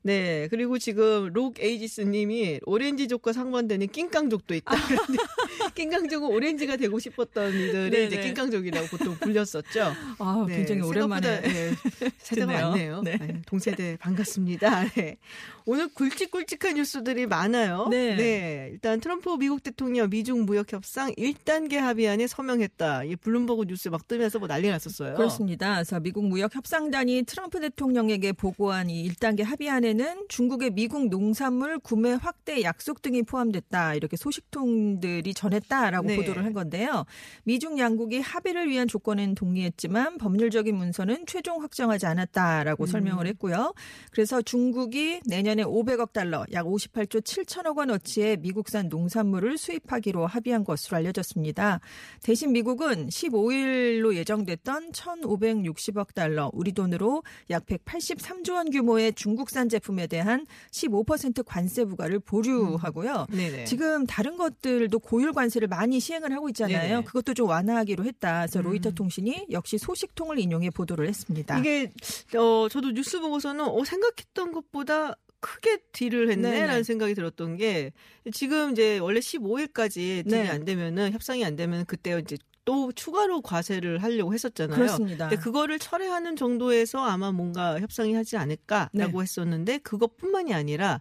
네 0.00 0.48
그리고 0.48 0.78
지금 0.78 1.32
록 1.34 1.60
에이지스님이 1.60 2.60
오렌지족과 2.64 3.34
상반되는 3.34 3.88
낑깡족도 3.88 4.54
있다. 4.54 4.74
그런데 4.86 5.18
낑깡족은 5.76 6.28
오렌지가 6.28 6.76
되고 6.76 6.98
싶었던 6.98 7.52
이들이. 7.52 8.06
이제 8.06 8.20
낑깡족이라고 8.20 8.86
보통 8.88 9.14
불렸었죠. 9.16 9.92
아, 10.18 10.46
네, 10.48 10.56
굉장히 10.56 10.80
오랜만에. 10.82 11.42
네, 11.42 11.72
세대가. 12.18 12.46
많네요. 12.46 13.02
네. 13.02 13.18
네, 13.18 13.42
동세대 13.46 13.98
반갑습니다. 14.00 14.84
네. 14.96 15.18
오늘 15.66 15.88
굵직굵직한 15.88 16.76
뉴스들이 16.76 17.26
많아요. 17.26 17.88
네. 17.90 18.70
일단 18.72 19.00
트럼프 19.00 19.36
미국 19.36 19.62
대통령 19.62 20.08
미중 20.08 20.46
무역 20.46 20.72
협상 20.72 21.12
1단계 21.12 21.74
합의안에 21.76 22.26
서명했다. 22.26 23.04
이 23.04 23.16
블룸버그 23.16 23.64
뉴스 23.66 23.88
막 23.88 24.08
뜨면서 24.08 24.38
뭐 24.38 24.48
난리 24.48 24.68
났었어요. 24.70 25.14
그렇습니다. 25.14 25.74
그래서 25.74 26.00
미국 26.00 26.24
무역 26.26 26.54
협상단이 26.54 27.24
트럼프 27.24 27.60
대통령에게 27.60 28.32
보고한 28.32 28.88
이 28.88 29.08
1단계 29.08 29.42
합의안에는 29.42 30.26
중국의 30.28 30.70
미국 30.70 31.08
농산물 31.08 31.80
구매 31.80 32.12
확대 32.12 32.62
약속 32.62 33.02
등이 33.02 33.24
포함됐다. 33.24 33.94
이렇게 33.94 34.16
소식통들이 34.16 35.34
전했 35.34 35.65
다라고 35.68 36.08
네. 36.08 36.16
보도를 36.16 36.44
한 36.44 36.52
건데요. 36.52 37.04
미중 37.44 37.78
양국이 37.78 38.20
합의를 38.20 38.68
위한 38.68 38.88
조건은 38.88 39.34
동의했지만 39.34 40.18
법률적인 40.18 40.74
문서는 40.74 41.26
최종 41.26 41.62
확정하지 41.62 42.06
않았다라고 42.06 42.84
음. 42.84 42.86
설명을 42.86 43.26
했고요. 43.26 43.74
그래서 44.10 44.42
중국이 44.42 45.20
내년에 45.26 45.64
500억 45.64 46.12
달러, 46.12 46.44
약 46.52 46.66
58조 46.66 47.22
7천억 47.22 47.78
원어치의 47.78 48.38
미국산 48.38 48.88
농산물을 48.88 49.58
수입하기로 49.58 50.26
합의한 50.26 50.64
것으로 50.64 50.96
알려졌습니다. 50.98 51.80
대신 52.22 52.52
미국은 52.52 53.08
15일로 53.08 54.14
예정됐던 54.14 54.92
1,560억 54.92 56.14
달러, 56.14 56.50
우리 56.52 56.72
돈으로 56.72 57.22
약 57.50 57.66
183조 57.66 58.54
원 58.54 58.70
규모의 58.70 59.12
중국산 59.14 59.68
제품에 59.68 60.06
대한 60.06 60.46
15% 60.70 61.44
관세 61.44 61.84
부과를 61.84 62.20
보류하고요. 62.20 63.26
네네. 63.30 63.64
지금 63.64 64.06
다른 64.06 64.36
것들도 64.36 64.98
고율 64.98 65.32
관세 65.32 65.55
를 65.60 65.68
많이 65.68 66.00
시행을 66.00 66.32
하고 66.32 66.48
있잖아요. 66.50 66.88
네네. 66.88 67.04
그것도 67.04 67.34
좀 67.34 67.48
완화하기로 67.48 68.04
했다. 68.04 68.40
그래서 68.40 68.60
음. 68.60 68.64
로이터 68.64 68.90
통신이 68.90 69.46
역시 69.50 69.78
소식통을 69.78 70.38
인용해 70.38 70.70
보도를 70.70 71.08
했습니다. 71.08 71.58
이게 71.58 71.92
어 72.36 72.68
저도 72.68 72.90
뉴스 72.90 73.20
보고서는 73.20 73.64
어 73.64 73.84
생각했던 73.84 74.52
것보다 74.52 75.14
크게 75.40 75.78
딜을 75.92 76.30
했네라는 76.30 76.66
네네. 76.66 76.82
생각이 76.82 77.14
들었던 77.14 77.56
게 77.56 77.92
지금 78.32 78.72
이제 78.72 78.98
원래 78.98 79.20
15일까지 79.20 80.28
딜이 80.28 80.42
네. 80.42 80.48
안 80.48 80.64
되면은 80.64 81.12
협상이 81.12 81.44
안 81.44 81.56
되면 81.56 81.84
그때 81.86 82.18
이제 82.18 82.36
또 82.66 82.90
추가로 82.92 83.42
과세를 83.42 84.02
하려고 84.02 84.34
했었잖아요. 84.34 84.76
그렇습니다. 84.76 85.28
근데 85.28 85.40
그거를 85.40 85.78
철회하는 85.78 86.36
정도에서 86.36 86.98
아마 87.04 87.30
뭔가 87.30 87.80
협상이 87.80 88.14
하지 88.14 88.36
않을까라고 88.36 89.18
네. 89.18 89.22
했었는데 89.22 89.78
그것뿐만이 89.78 90.52
아니라 90.52 91.00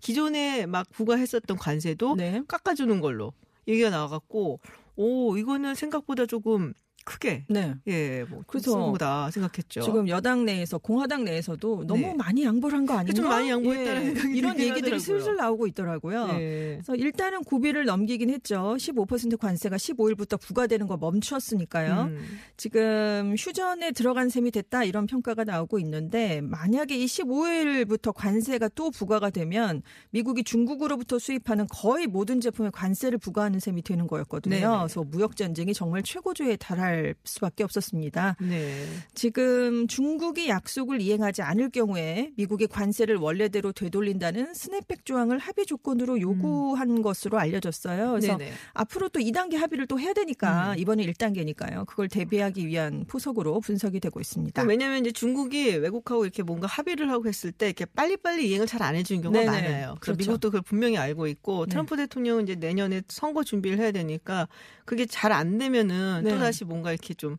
기존에 0.00 0.66
막 0.66 0.90
부과했었던 0.90 1.56
관세도 1.56 2.16
네. 2.16 2.42
깎아주는 2.46 3.00
걸로 3.00 3.32
얘기가 3.68 3.90
나와갖고 3.90 4.60
오 4.96 5.36
이거는 5.36 5.74
생각보다 5.74 6.26
조금 6.26 6.74
크게 7.04 7.44
네. 7.48 7.74
예, 7.86 8.24
뭐 8.28 8.42
그래서 8.46 8.90
보다 8.90 9.30
생각했죠. 9.30 9.82
지금 9.82 10.08
여당 10.08 10.44
내에서 10.44 10.78
공화당 10.78 11.24
내에서도 11.24 11.84
너무 11.86 12.00
네. 12.00 12.14
많이 12.14 12.44
양보를 12.44 12.76
한 12.78 12.84
거 12.86 12.94
아닌가? 12.94 13.14
좀 13.14 13.28
많이 13.28 13.48
양보했다는 13.50 14.04
생각이 14.14 14.36
이런 14.38 14.58
얘기들이 14.58 14.76
하더라고요. 14.92 14.98
슬슬 15.00 15.36
나오고 15.36 15.66
있더라고요. 15.68 16.28
예. 16.34 16.80
그래서 16.82 16.94
일단은 16.96 17.42
고비를 17.44 17.84
넘기긴 17.84 18.30
했죠. 18.30 18.74
15% 18.78 19.38
관세가 19.38 19.76
15일부터 19.76 20.40
부과되는 20.40 20.86
거 20.86 20.96
멈추었으니까요. 20.96 22.02
음. 22.10 22.18
지금 22.56 23.34
휴전에 23.38 23.92
들어간 23.92 24.28
셈이 24.28 24.50
됐다 24.50 24.84
이런 24.84 25.06
평가가 25.06 25.44
나오고 25.44 25.78
있는데 25.80 26.40
만약에 26.42 26.96
이 26.96 27.06
15일부터 27.06 28.12
관세가 28.14 28.68
또 28.74 28.90
부과가 28.90 29.30
되면 29.30 29.82
미국이 30.10 30.44
중국으로부터 30.44 31.18
수입하는 31.18 31.66
거의 31.70 32.06
모든 32.06 32.40
제품에 32.40 32.70
관세를 32.70 33.18
부과하는 33.18 33.60
셈이 33.60 33.82
되는 33.82 34.06
거였거든요. 34.06 34.54
네네. 34.54 34.66
그래서 34.78 35.04
무역 35.04 35.36
전쟁이 35.36 35.74
정말 35.74 36.02
최고조에 36.02 36.56
달할 36.56 36.93
수밖에 37.24 37.64
없었습니다. 37.64 38.36
네. 38.40 38.84
지금 39.14 39.86
중국이 39.86 40.48
약속을 40.48 41.00
이행하지 41.00 41.42
않을 41.42 41.70
경우에 41.70 42.30
미국이 42.36 42.66
관세를 42.66 43.16
원래대로 43.16 43.72
되돌린다는 43.72 44.54
스냅백 44.54 45.04
조항을 45.04 45.38
합의 45.38 45.66
조건으로 45.66 46.20
요구한 46.20 47.02
것으로 47.02 47.38
알려졌어요. 47.38 48.10
그래서 48.12 48.36
네네. 48.36 48.52
앞으로 48.72 49.08
또 49.08 49.20
2단계 49.20 49.56
합의를 49.56 49.86
또 49.86 49.98
해야 49.98 50.12
되니까 50.12 50.72
음. 50.72 50.78
이번에 50.78 51.04
1단계니까요. 51.06 51.86
그걸 51.86 52.08
대비하기 52.08 52.66
위한 52.66 53.04
포석으로 53.08 53.60
분석이 53.60 54.00
되고 54.00 54.20
있습니다. 54.20 54.62
왜냐하면 54.62 55.00
이제 55.00 55.10
중국이 55.12 55.76
외국하고 55.76 56.24
이렇게 56.24 56.42
뭔가 56.42 56.66
합의를 56.66 57.10
하고 57.10 57.26
했을 57.28 57.52
때 57.52 57.66
이렇게 57.66 57.84
빨리빨리 57.84 58.48
이행을 58.48 58.66
잘 58.66 58.84
안 58.84 58.94
해주는 58.96 59.22
경우가 59.22 59.40
네네. 59.40 59.50
많아요. 59.50 59.94
그래서 59.98 60.00
그렇죠. 60.00 60.18
미국도 60.18 60.48
그걸 60.50 60.60
분명히 60.62 60.98
알고 60.98 61.26
있고 61.28 61.64
네. 61.64 61.70
트럼프 61.70 61.96
대통령은 61.96 62.42
이제 62.44 62.54
내년에 62.54 63.00
선거 63.08 63.42
준비를 63.42 63.78
해야 63.78 63.92
되니까 63.92 64.46
그게 64.84 65.06
잘 65.06 65.32
안 65.34 65.58
되면은 65.58 66.22
네. 66.24 66.30
또 66.30 66.38
다시 66.38 66.64
뭔가 66.64 66.83
이렇게 66.90 67.14
좀 67.14 67.36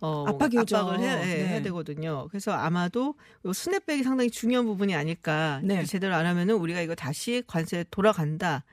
어, 0.00 0.24
압박이. 0.26 0.58
압박을 0.58 0.98
해야, 1.00 1.20
예, 1.22 1.34
네. 1.36 1.46
해야 1.48 1.62
되거든요. 1.62 2.26
그래서 2.30 2.52
아마도 2.52 3.14
요 3.44 3.52
스냅백이 3.52 4.02
상당히 4.02 4.30
중요한 4.30 4.66
부분이 4.66 4.94
아닐까. 4.94 5.60
네. 5.62 5.84
제대로 5.84 6.14
안 6.14 6.26
하면은 6.26 6.56
우리가 6.56 6.80
이거 6.80 6.94
다시 6.94 7.42
관세 7.46 7.84
돌아간다. 7.90 8.64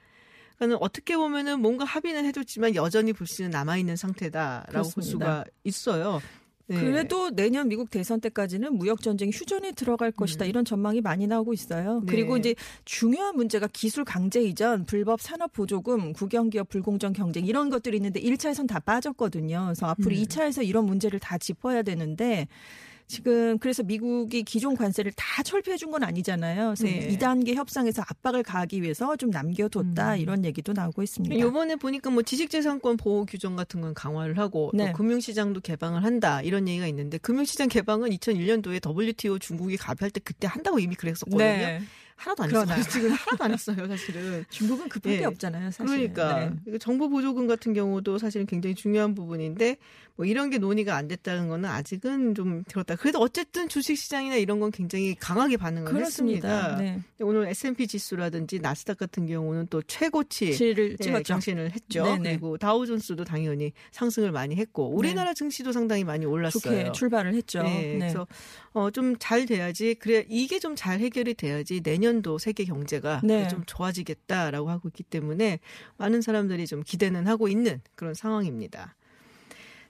그러니까 0.57 0.79
어떻게 0.81 1.15
보면은 1.15 1.61
뭔가 1.61 1.85
합의는 1.85 2.25
해줬지만 2.25 2.75
여전히 2.75 3.13
불씨는 3.13 3.51
남아 3.51 3.77
있는 3.77 3.95
상태다라고 3.95 4.65
볼 4.65 4.71
그렇습니다. 4.71 5.09
수가 5.09 5.45
있어요. 5.63 6.21
네. 6.69 6.79
그래도 6.79 7.31
내년 7.31 7.67
미국 7.67 7.89
대선 7.89 8.21
때까지는 8.21 8.75
무역 8.75 9.01
전쟁이 9.01 9.31
휴전에 9.33 9.71
들어갈 9.71 10.11
것이다 10.11 10.45
이런 10.45 10.63
전망이 10.63 11.01
많이 11.01 11.25
나오고 11.25 11.53
있어요. 11.53 11.97
음. 11.97 12.05
네. 12.05 12.11
그리고 12.11 12.37
이제 12.37 12.53
중요한 12.85 13.35
문제가 13.35 13.67
기술 13.67 14.05
강제 14.05 14.41
이전, 14.41 14.85
불법 14.85 15.19
산업 15.19 15.51
보조금, 15.51 16.13
국영기업 16.13 16.69
불공정 16.69 17.13
경쟁 17.13 17.45
이런 17.45 17.69
것들이 17.69 17.97
있는데 17.97 18.21
1차에선 18.21 18.67
다 18.67 18.79
빠졌거든요. 18.79 19.63
그래서 19.65 19.87
앞으로 19.87 20.15
음. 20.15 20.21
2차에서 20.21 20.65
이런 20.65 20.85
문제를 20.85 21.19
다 21.19 21.39
짚어야 21.39 21.81
되는데 21.81 22.47
지금 23.09 23.57
그래서 23.57 23.81
미국이 23.83 24.43
기존 24.43 24.77
관세를 24.77 25.11
다 25.15 25.43
철폐해 25.43 25.75
준 25.77 25.89
건 25.89 26.03
아니잖아요. 26.03 26.75
그래서 26.77 26.83
네. 26.83 27.07
2단계 27.09 27.55
협상에서 27.55 28.03
압박을 28.07 28.43
가하기 28.43 28.83
위해서 28.83 29.15
좀 29.15 29.31
남겨뒀다 29.31 30.13
음. 30.13 30.19
이런 30.19 30.45
얘기도 30.45 30.71
나오고 30.71 31.01
있습니다. 31.01 31.39
요번에 31.39 31.77
보니까 31.77 32.11
뭐 32.11 32.21
지식재산권 32.21 32.97
보호 32.97 33.25
규정 33.25 33.55
같은 33.55 33.81
건 33.81 33.95
강화를 33.95 34.37
하고 34.37 34.69
네. 34.75 34.91
또 34.91 34.93
금융시장도 34.93 35.61
개방을 35.61 36.03
한다 36.03 36.43
이런 36.43 36.67
얘기가 36.67 36.85
있는데 36.85 37.17
금융시장 37.17 37.69
개방은 37.69 38.11
2001년도에 38.11 38.87
WTO 38.87 39.39
중국이 39.39 39.77
가입할 39.77 40.11
때 40.11 40.21
그때 40.23 40.45
한다고 40.45 40.77
이미 40.77 40.93
그랬었거든요. 40.93 41.39
네. 41.39 41.81
하나도 42.19 42.43
안 42.43 42.49
그러나. 42.49 42.73
했어요. 42.75 42.91
지금 42.91 43.11
하나도 43.11 43.43
안 43.43 43.53
했어요, 43.53 43.87
사실은. 43.87 44.45
중국은 44.51 44.89
급할 44.89 45.13
게 45.17 45.21
예. 45.21 45.25
없잖아요. 45.25 45.71
사실. 45.71 46.13
그러니까 46.13 46.51
네. 46.65 46.77
정보 46.77 47.09
보조금 47.09 47.47
같은 47.47 47.73
경우도 47.73 48.17
사실은 48.17 48.45
굉장히 48.45 48.75
중요한 48.75 49.15
부분인데 49.15 49.77
뭐 50.15 50.25
이런 50.25 50.49
게 50.49 50.57
논의가 50.57 50.97
안 50.97 51.07
됐다는 51.07 51.47
거는 51.47 51.69
아직은 51.69 52.35
좀 52.35 52.63
들었다. 52.67 52.97
그래도 52.97 53.19
어쨌든 53.19 53.69
주식 53.69 53.95
시장이나 53.95 54.35
이런 54.35 54.59
건 54.59 54.69
굉장히 54.71 55.15
강하게 55.15 55.55
반응을 55.55 55.91
그렇습니다. 55.93 56.49
했습니다. 56.49 56.77
네. 56.77 57.01
오늘 57.21 57.47
S&P 57.47 57.87
지수라든지 57.87 58.59
나스닥 58.59 58.97
같은 58.97 59.25
경우는 59.27 59.67
또 59.69 59.81
최고치 59.81 60.53
치를 60.53 60.97
예. 61.01 61.21
경신을 61.23 61.71
했죠. 61.71 62.03
네네. 62.03 62.31
그리고 62.31 62.57
다우존스도 62.57 63.23
당연히 63.23 63.71
상승을 63.91 64.31
많이 64.33 64.55
했고 64.57 64.89
우리나라 64.89 65.33
증시도 65.33 65.71
상당히 65.71 66.03
많이 66.03 66.25
올랐어요. 66.25 66.59
좋게 66.59 66.91
출발을 66.91 67.33
했죠. 67.35 67.63
네, 67.63 67.93
네. 67.93 67.97
그래서 67.99 68.27
어, 68.73 68.91
좀 68.91 69.15
잘 69.19 69.45
돼야지 69.45 69.95
그래 69.95 70.25
이게 70.29 70.59
좀 70.59 70.75
잘 70.75 70.99
해결이 70.99 71.33
돼야지 71.33 71.81
내년 71.81 72.08
도 72.21 72.37
세계 72.37 72.65
경제가 72.65 73.21
네. 73.23 73.47
좀 73.47 73.63
좋아지겠다라고 73.65 74.69
하고 74.69 74.89
있기 74.89 75.03
때문에 75.03 75.59
많은 75.97 76.21
사람들이 76.21 76.67
좀 76.67 76.83
기대는 76.83 77.27
하고 77.27 77.47
있는 77.47 77.81
그런 77.95 78.13
상황입니다. 78.13 78.95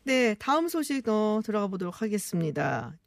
네, 0.04 0.36
다음 0.40 0.68
소식 0.68 1.04
더 1.04 1.42
들어가 1.44 1.68
보도록 1.68 2.02
하겠습니다. 2.02 2.98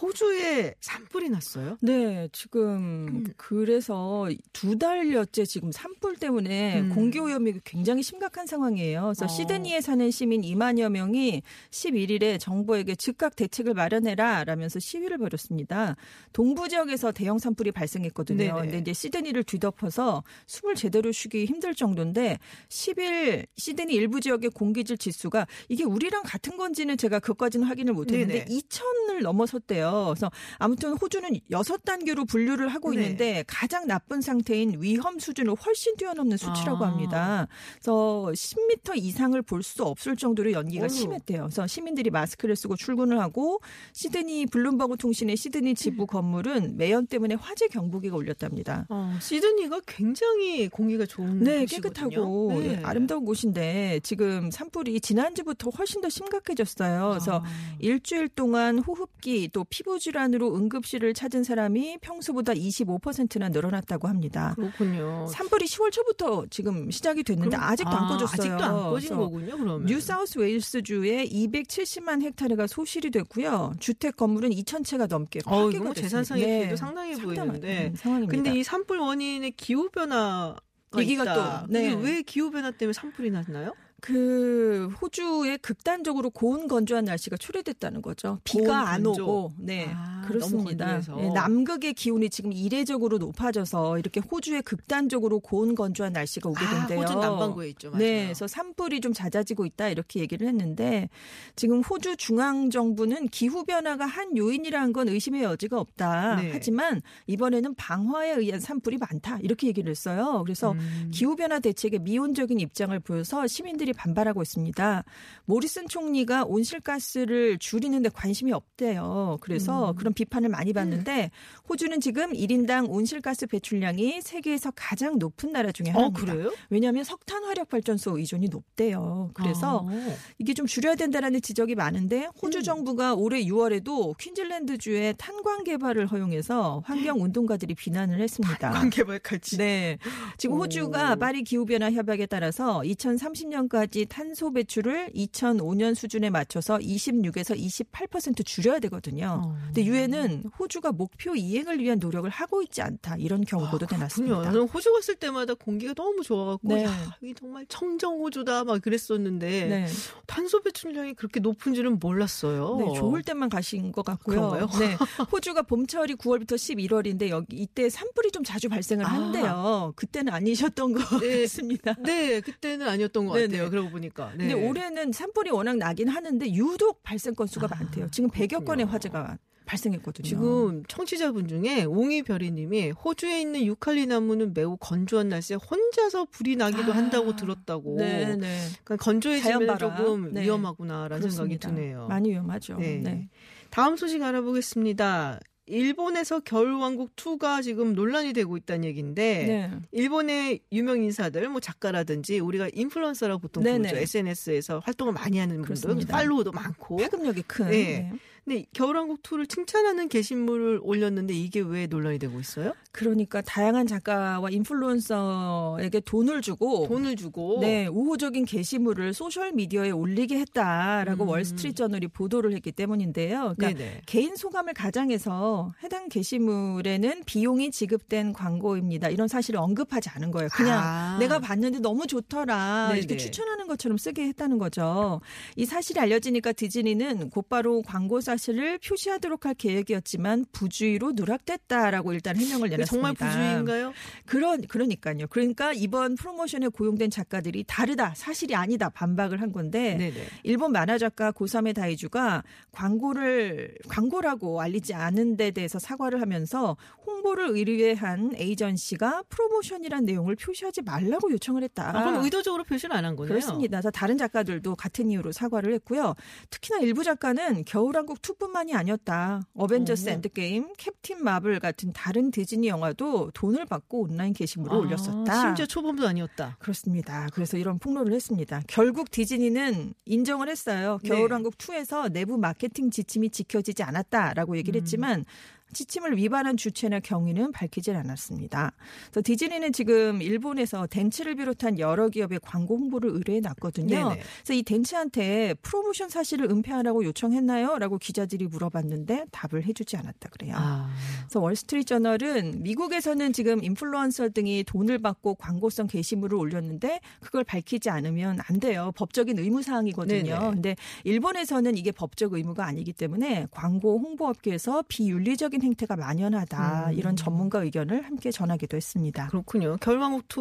호주에 0.00 0.74
산불이 0.80 1.28
났어요. 1.30 1.76
네, 1.80 2.28
지금 2.32 3.24
그래서 3.36 4.28
두 4.52 4.78
달여째 4.78 5.44
지금 5.44 5.72
산불 5.72 6.16
때문에 6.16 6.80
음. 6.80 6.94
공기 6.94 7.18
오염이 7.18 7.54
굉장히 7.64 8.02
심각한 8.02 8.46
상황이에요. 8.46 9.02
그래서 9.02 9.24
어. 9.24 9.28
시드니에 9.28 9.80
사는 9.80 10.10
시민 10.10 10.42
2만여 10.42 10.90
명이 10.90 11.42
11일에 11.70 12.38
정부에게 12.38 12.94
즉각 12.94 13.34
대책을 13.36 13.74
마련해라 13.74 14.44
라면서 14.44 14.78
시위를 14.78 15.18
벌였습니다. 15.18 15.96
동부 16.32 16.68
지역에서 16.68 17.12
대형 17.12 17.38
산불이 17.38 17.72
발생했거든요. 17.72 18.38
네네. 18.38 18.60
근데 18.60 18.78
이제 18.78 18.92
시드니를 18.92 19.42
뒤덮어서 19.44 20.22
숨을 20.46 20.74
제대로 20.76 21.10
쉬기 21.10 21.44
힘들 21.44 21.74
정도인데 21.74 22.38
10일 22.68 23.46
시드니 23.56 23.94
일부 23.94 24.20
지역의 24.20 24.50
공기질 24.50 24.96
지수가 24.98 25.46
이게 25.68 25.84
우리랑 25.84 26.22
같은 26.24 26.56
건지는 26.56 26.96
제가 26.96 27.18
그것까지는 27.18 27.66
확인을 27.66 27.94
못 27.94 28.12
했는데 28.12 28.44
네네. 28.44 28.60
2천을 28.60 29.22
넘어섰대요. 29.22 29.87
그래서 30.08 30.30
아무튼 30.58 30.94
호주는 30.94 31.28
여섯 31.50 31.84
단계로 31.84 32.24
분류를 32.24 32.68
하고 32.68 32.90
네. 32.92 32.96
있는데 33.02 33.44
가장 33.46 33.86
나쁜 33.86 34.20
상태인 34.20 34.80
위험 34.80 35.18
수준을 35.18 35.54
훨씬 35.54 35.96
뛰어넘는 35.96 36.36
수치라고 36.36 36.84
아. 36.84 36.88
합니다. 36.88 37.48
그래서 37.74 38.30
10m 38.32 38.96
이상을 38.96 39.40
볼 39.42 39.58
수 39.68 39.82
없을 39.84 40.16
정도로 40.16 40.52
연기가 40.52 40.84
어휴. 40.84 40.88
심했대요. 40.88 41.42
그래서 41.42 41.66
시민들이 41.66 42.10
마스크를 42.10 42.56
쓰고 42.56 42.76
출근을 42.76 43.18
하고 43.20 43.60
시드니 43.92 44.46
블룸버그 44.46 44.96
통신의 44.96 45.36
시드니 45.36 45.74
지부 45.74 46.06
건물은 46.06 46.76
매연 46.78 47.06
때문에 47.06 47.34
화재 47.34 47.66
경보기가 47.68 48.16
울렸답니다. 48.16 48.86
어, 48.88 49.14
시드니가 49.20 49.80
굉장히 49.86 50.68
공기가 50.68 51.04
좋은 51.06 51.40
네, 51.40 51.60
곳이거든요. 51.66 52.08
깨끗하고 52.08 52.52
네. 52.60 52.68
예, 52.68 52.76
아름다운 52.84 53.24
곳인데 53.24 54.00
지금 54.02 54.50
산불이 54.50 55.00
지난주부터 55.00 55.70
훨씬 55.70 56.00
더 56.00 56.08
심각해졌어요. 56.08 57.08
그래서 57.10 57.42
아. 57.44 57.76
일주일 57.80 58.28
동안 58.28 58.78
호흡기 58.78 59.50
또 59.52 59.64
피부 59.78 59.96
질환으로 60.00 60.56
응급실을 60.56 61.14
찾은 61.14 61.44
사람이 61.44 61.98
평소보다 62.00 62.52
25%나 62.52 63.48
늘어났다고 63.48 64.08
합니다. 64.08 64.54
그렇군요. 64.56 65.28
산불이 65.28 65.66
10월 65.66 65.92
초부터 65.92 66.46
지금 66.50 66.90
시작이 66.90 67.22
됐는데 67.22 67.50
그럼- 67.56 67.62
아직도 67.70 67.90
안 67.90 68.04
아, 68.04 68.08
꺼졌어요. 68.08 68.54
아직도 68.54 68.64
안 68.64 68.74
꺼진 68.90 69.16
거군요, 69.16 69.56
그러면. 69.56 69.86
뉴 69.86 70.00
사우스 70.00 70.38
웨일스 70.40 70.82
주에 70.82 71.24
270만 71.26 72.24
헥타르가 72.24 72.66
소실이 72.66 73.12
됐고요. 73.12 73.74
주택 73.78 74.16
건물은 74.16 74.50
2,000채가 74.50 75.06
넘게 75.08 75.40
어, 75.46 75.50
파괴가 75.50 75.84
뭐 75.84 75.92
됐습니다. 75.94 76.00
재산상의 76.02 76.44
네. 76.44 76.58
피해도 76.58 76.76
상당해 76.76 77.14
상당한, 77.14 77.46
보이는데. 77.46 77.86
음, 77.90 77.94
상황입니다. 77.94 78.32
근데 78.42 78.58
이 78.58 78.64
산불 78.64 78.98
원인의 78.98 79.52
기후 79.52 79.88
변화가 79.90 80.58
얘기가 80.98 81.22
있다. 81.22 81.66
또, 81.68 81.72
네. 81.72 81.94
왜 81.94 82.22
기후 82.22 82.50
변화 82.50 82.72
때문에 82.72 82.92
산불이 82.94 83.30
났나요? 83.30 83.74
그 84.00 84.88
호주에 85.00 85.56
극단적으로 85.56 86.30
고온 86.30 86.68
건조한 86.68 87.04
날씨가 87.04 87.36
초래됐다는 87.36 88.00
거죠. 88.00 88.38
비가 88.44 88.90
안 88.90 89.02
건조. 89.02 89.22
오고, 89.24 89.52
네 89.58 89.90
아, 89.92 90.22
그렇습니다. 90.24 91.00
예, 91.18 91.28
남극의 91.30 91.94
기온이 91.94 92.30
지금 92.30 92.52
이례적으로 92.52 93.18
높아져서 93.18 93.98
이렇게 93.98 94.20
호주에 94.20 94.60
극단적으로 94.60 95.40
고온 95.40 95.74
건조한 95.74 96.12
날씨가 96.12 96.48
오게 96.48 96.64
아, 96.64 96.86
된대요. 96.86 97.00
호주 97.00 97.14
남반구에 97.14 97.70
있죠. 97.70 97.90
맞아요. 97.90 97.98
네, 98.04 98.24
그래서 98.26 98.46
산불이 98.46 99.00
좀 99.00 99.12
잦아지고 99.12 99.66
있다 99.66 99.88
이렇게 99.88 100.20
얘기를 100.20 100.46
했는데 100.46 101.08
지금 101.56 101.80
호주 101.80 102.16
중앙 102.18 102.70
정부는 102.70 103.28
기후 103.28 103.64
변화가 103.64 104.06
한 104.06 104.36
요인이라는 104.36 104.92
건 104.92 105.08
의심의 105.08 105.42
여지가 105.42 105.78
없다. 105.78 106.36
네. 106.36 106.50
하지만 106.52 107.02
이번에는 107.26 107.74
방화에 107.74 108.32
의한 108.34 108.60
산불이 108.60 108.98
많다 108.98 109.38
이렇게 109.42 109.66
얘기를 109.66 109.90
했어요. 109.90 110.42
그래서 110.44 110.72
음. 110.72 111.10
기후 111.12 111.34
변화 111.34 111.58
대책에 111.58 111.98
미온적인 111.98 112.60
입장을 112.60 112.96
보여서 113.00 113.46
시민들이 113.48 113.87
반발하고 113.92 114.42
있습니다. 114.42 115.04
모리슨 115.44 115.88
총리가 115.88 116.44
온실가스를 116.44 117.58
줄이는데 117.58 118.10
관심이 118.10 118.52
없대요. 118.52 119.38
그래서 119.40 119.90
음. 119.90 119.96
그런 119.96 120.12
비판을 120.12 120.48
많이 120.48 120.72
받는데 120.72 121.30
호주는 121.68 122.00
지금 122.00 122.32
1인당 122.32 122.90
온실가스 122.90 123.46
배출량이 123.46 124.20
세계에서 124.22 124.72
가장 124.74 125.18
높은 125.18 125.52
나라 125.52 125.72
중에 125.72 125.90
어, 125.90 125.92
하나입니다. 125.92 126.32
그래요? 126.32 126.52
왜냐하면 126.70 127.04
석탄 127.04 127.44
화력 127.44 127.68
발전소 127.68 128.18
의존이 128.18 128.48
높대요. 128.48 129.30
그래서 129.34 129.86
아. 129.88 130.16
이게 130.38 130.54
좀 130.54 130.66
줄여야 130.66 130.94
된다라는 130.94 131.40
지적이 131.40 131.74
많은데 131.74 132.28
호주 132.42 132.58
음. 132.58 132.62
정부가 132.62 133.14
올해 133.14 133.42
6월에도 133.44 134.16
퀸즐랜드 134.18 134.78
주에 134.78 135.14
탄광 135.18 135.64
개발을 135.64 136.06
허용해서 136.06 136.82
환경 136.84 137.22
운동가들이 137.22 137.74
비난을 137.74 138.20
했습니다. 138.20 138.70
관계발까지. 138.70 139.58
네. 139.58 139.98
지금 140.36 140.56
오. 140.56 140.62
호주가 140.62 141.16
파리 141.16 141.42
기후 141.42 141.64
변화 141.64 141.90
협약에 141.90 142.26
따라서 142.26 142.80
2030년까지 142.80 143.77
탄소 144.08 144.52
배출을 144.52 145.10
2005년 145.14 145.94
수준에 145.94 146.30
맞춰서 146.30 146.78
26에서 146.78 147.58
28% 147.58 148.44
줄여야 148.44 148.78
되거든요. 148.80 149.42
어. 149.44 149.56
근데 149.66 149.84
유엔은 149.84 150.44
호주가 150.58 150.92
목표 150.92 151.34
이행을 151.34 151.80
위한 151.80 151.98
노력을 151.98 152.28
하고 152.30 152.62
있지 152.62 152.82
않다. 152.82 153.16
이런 153.16 153.44
경고도 153.44 153.86
그렇군요. 153.86 153.98
내놨습니다. 153.98 154.42
저는 154.44 154.68
호주 154.68 154.92
갔을 154.92 155.14
때마다 155.16 155.54
공기가 155.54 155.94
너무 155.94 156.22
좋아갖고 156.22 156.68
네. 156.68 156.84
야, 156.84 157.16
이 157.22 157.34
정말 157.34 157.66
청정 157.68 158.18
호주다 158.20 158.64
막 158.64 158.80
그랬었는데 158.82 159.66
네. 159.66 159.86
탄소 160.26 160.62
배출량이 160.62 161.14
그렇게 161.14 161.40
높은 161.40 161.74
줄은 161.74 161.98
몰랐어요. 161.98 162.76
네, 162.78 162.92
좋을 162.98 163.22
때만 163.22 163.48
가신 163.48 163.92
것 163.92 164.04
같고요. 164.04 164.50
그런가요? 164.50 164.68
네, 164.78 164.96
호주가 165.32 165.62
봄철이 165.62 166.14
9월부터 166.16 166.54
11월인데 166.54 167.28
여기 167.28 167.56
이때 167.56 167.88
산불이 167.88 168.30
좀 168.30 168.44
자주 168.44 168.68
발생을 168.68 169.04
아. 169.04 169.08
한대요. 169.08 169.92
그때는 169.96 170.32
아니셨던 170.32 170.92
것 170.92 171.20
네. 171.20 171.42
같습니다. 171.42 171.94
네, 172.02 172.40
그때는 172.40 172.88
아니었던 172.88 173.26
것 173.26 173.34
네네. 173.34 173.46
같아요. 173.58 173.67
그러고 173.70 173.90
보니까. 173.90 174.32
네. 174.36 174.48
근데 174.48 174.54
올해는 174.54 175.12
산불이 175.12 175.50
워낙 175.50 175.76
나긴 175.76 176.08
하는데 176.08 176.52
유독 176.54 177.02
발생 177.02 177.34
건수가 177.34 177.68
아, 177.70 177.76
많대요. 177.76 178.08
지금 178.10 178.30
100여 178.30 178.48
그렇군요. 178.48 178.64
건의 178.64 178.86
화재가 178.86 179.38
발생했거든요. 179.66 180.26
지금 180.26 180.82
청취자분 180.88 181.46
중에 181.46 181.84
옹이별이님이 181.84 182.92
호주에 182.92 183.40
있는 183.42 183.64
유칼리 183.66 184.06
나무는 184.06 184.54
매우 184.54 184.78
건조한 184.78 185.28
날씨에 185.28 185.56
혼자서 185.56 186.26
불이 186.30 186.56
나기도 186.56 186.92
아, 186.92 186.96
한다고 186.96 187.36
들었다고. 187.36 187.96
네, 187.98 188.34
네. 188.36 188.58
그러니까 188.84 188.96
건조해지면. 189.04 189.78
조금 189.78 190.32
네. 190.32 190.42
위험하구나라는 190.42 191.20
그렇습니다. 191.20 191.58
생각이 191.58 191.58
드네요. 191.82 192.06
많이 192.08 192.30
위험하죠. 192.30 192.76
네. 192.78 192.96
네. 193.04 193.28
다음 193.70 193.96
소식 193.96 194.22
알아보겠습니다. 194.22 195.40
일본에서 195.68 196.40
겨울왕국 196.40 197.14
2가 197.16 197.62
지금 197.62 197.94
논란이 197.94 198.32
되고 198.32 198.56
있다는 198.56 198.84
얘기인데 198.84 199.44
네. 199.46 199.70
일본의 199.92 200.60
유명 200.72 201.02
인사들 201.02 201.48
뭐 201.48 201.60
작가라든지 201.60 202.40
우리가 202.40 202.68
인플루언서라고 202.72 203.40
보통 203.40 203.62
네네. 203.62 203.88
부르죠. 203.88 203.96
SNS에서 203.96 204.80
활동을 204.80 205.12
많이 205.12 205.38
하는 205.38 205.62
분들. 205.62 206.06
팔로우도 206.06 206.52
많고 206.52 206.96
파급력이 206.96 207.42
큰. 207.42 207.70
네. 207.70 208.12
근데 208.48 208.64
겨울왕국 208.72 209.22
2를 209.22 209.46
칭찬하는 209.46 210.08
게시물을 210.08 210.80
올렸는데 210.82 211.34
이게 211.34 211.60
왜 211.60 211.86
논란이 211.86 212.18
되고 212.18 212.40
있어요? 212.40 212.72
그러니까 212.92 213.42
다양한 213.42 213.86
작가와 213.86 214.48
인플루언서에게 214.48 216.00
돈을 216.00 216.40
주고 216.40 216.88
돈을 216.88 217.16
주고 217.16 217.58
네, 217.60 217.86
우호적인 217.88 218.46
게시물을 218.46 219.12
소셜 219.12 219.52
미디어에 219.52 219.90
올리게 219.90 220.38
했다라고 220.38 221.24
음. 221.24 221.28
월스트리트 221.28 221.74
저널이 221.74 222.08
보도를 222.08 222.54
했기 222.54 222.72
때문인데요. 222.72 223.54
그러니까 223.58 223.78
네네. 223.78 224.00
개인 224.06 224.34
소감을 224.34 224.72
가장해서 224.72 225.74
해당 225.82 226.08
게시물에는 226.08 227.24
비용이 227.26 227.70
지급된 227.70 228.32
광고입니다. 228.32 229.10
이런 229.10 229.28
사실을 229.28 229.60
언급하지 229.60 230.08
않은 230.08 230.30
거예요. 230.30 230.48
그냥 230.54 230.80
아. 230.82 231.18
내가 231.18 231.38
봤는데 231.38 231.80
너무 231.80 232.06
좋더라. 232.06 232.88
네네. 232.88 232.98
이렇게 233.00 233.18
추천하는 233.18 233.66
것처럼 233.66 233.98
쓰게 233.98 234.22
했다는 234.28 234.56
거죠. 234.56 235.20
이 235.54 235.66
사실이 235.66 236.00
알려지니까 236.00 236.52
디즈니는 236.52 237.28
곧바로 237.28 237.82
광고 237.82 238.22
사 238.22 238.37
실을 238.38 238.78
표시하도록 238.78 239.44
할 239.44 239.54
계획이었지만 239.54 240.46
부주의로 240.52 241.12
누락됐다라고 241.14 242.12
일단 242.14 242.36
해명을 242.36 242.68
내놨습니다. 242.70 242.86
정말 242.86 243.14
부주의인가요? 243.14 243.92
그런 244.24 244.62
그러니까요. 244.66 245.26
그러니까 245.28 245.72
이번 245.72 246.14
프로모션에 246.14 246.68
고용된 246.68 247.10
작가들이 247.10 247.64
다르다, 247.66 248.14
사실이 248.16 248.54
아니다 248.54 248.88
반박을 248.88 249.40
한 249.42 249.52
건데 249.52 249.96
네네. 249.96 250.14
일본 250.44 250.72
만화 250.72 250.96
작가 250.96 251.32
고사메 251.32 251.72
다이주가 251.72 252.44
광고를 252.72 253.74
광고라고 253.88 254.60
알리지 254.60 254.94
않은 254.94 255.36
데 255.36 255.50
대해서 255.50 255.78
사과를 255.78 256.20
하면서 256.20 256.76
홍보를 257.04 257.48
의뢰한 257.50 258.32
에이전시가 258.36 259.24
프로모션이란 259.28 260.04
내용을 260.04 260.36
표시하지 260.36 260.82
말라고 260.82 261.30
요청을 261.32 261.62
했다. 261.64 261.88
아, 261.96 262.04
그럼 262.04 262.24
의도적으로 262.24 262.62
표시를 262.64 262.94
안 262.94 263.04
한 263.08 263.16
거네요. 263.16 263.28
그렇습니다. 263.34 263.80
다른 263.90 264.18
작가들도 264.18 264.76
같은 264.76 265.10
이유로 265.10 265.32
사과를 265.32 265.72
했고요. 265.74 266.14
특히나 266.50 266.78
일부 266.80 267.02
작가는 267.02 267.64
겨울왕국 267.64 268.17
2뿐만이 268.22 268.74
아니었다. 268.74 269.42
어벤져스 269.54 270.08
오. 270.08 270.12
엔드게임, 270.12 270.72
캡틴 270.76 271.22
마블 271.22 271.58
같은 271.60 271.92
다른 271.92 272.30
디즈니 272.30 272.68
영화도 272.68 273.30
돈을 273.32 273.66
받고 273.66 274.02
온라인 274.02 274.32
게시물을 274.32 274.74
아, 274.74 274.78
올렸었다. 274.78 275.40
심지어 275.40 275.66
초범도 275.66 276.06
아니었다. 276.06 276.56
그렇습니다. 276.58 277.28
그래서 277.32 277.56
이런 277.56 277.78
폭로를 277.78 278.12
했습니다. 278.12 278.62
결국 278.66 279.10
디즈니는 279.10 279.94
인정을 280.04 280.48
했어요. 280.48 280.98
네. 281.02 281.08
겨울왕국 281.08 281.56
2에서 281.58 282.10
내부 282.12 282.38
마케팅 282.38 282.90
지침이 282.90 283.30
지켜지지 283.30 283.82
않았다라고 283.82 284.56
얘기를 284.56 284.80
음. 284.80 284.82
했지만 284.82 285.24
지침을 285.72 286.16
위반한 286.16 286.56
주체나 286.56 287.00
경위는 287.00 287.52
밝히질 287.52 287.96
않았습니다. 287.96 288.72
그래서 289.10 289.22
디즈니는 289.24 289.72
지금 289.72 290.22
일본에서 290.22 290.86
덴츠를 290.86 291.36
비롯한 291.36 291.78
여러 291.78 292.08
기업의 292.08 292.40
광고 292.42 292.76
홍보를 292.76 293.10
의뢰해 293.10 293.40
놨거든요. 293.40 293.88
네네. 293.88 294.22
그래서 294.44 294.52
이 294.54 294.62
덴츠한테 294.62 295.54
프로모션 295.62 296.08
사실을 296.08 296.50
은폐하라고 296.50 297.04
요청했나요? 297.04 297.78
라고 297.78 297.98
기자들이 297.98 298.46
물어봤는데 298.46 299.26
답을 299.30 299.64
해주지 299.64 299.96
않았다 299.96 300.28
그래요. 300.30 300.54
아, 300.56 300.90
그래서 301.20 301.40
월스트리트 301.40 301.86
저널은 301.86 302.62
미국에서는 302.62 303.32
지금 303.32 303.62
인플루언서 303.64 304.30
등이 304.30 304.64
돈을 304.64 304.98
받고 304.98 305.36
광고성 305.36 305.86
게시물을 305.88 306.36
올렸는데 306.36 307.00
그걸 307.20 307.44
밝히지 307.44 307.90
않으면 307.90 308.38
안 308.46 308.60
돼요. 308.60 308.92
법적인 308.94 309.38
의무 309.38 309.62
사항이거든요. 309.62 310.38
네네. 310.38 310.50
근데 310.50 310.76
일본에서는 311.04 311.76
이게 311.76 311.92
법적 311.92 312.34
의무가 312.34 312.66
아니기 312.66 312.92
때문에 312.92 313.46
광고 313.50 313.98
홍보업계에서 313.98 314.84
비윤리적인 314.88 315.57
행태가 315.62 315.96
만연하다. 315.96 316.90
음. 316.90 316.92
이런 316.94 317.16
전문가 317.16 317.62
의견을 317.62 318.02
함께 318.02 318.30
전하기도 318.30 318.76
했습니다. 318.76 319.28
그렇군요. 319.28 319.76
2. 319.80 320.36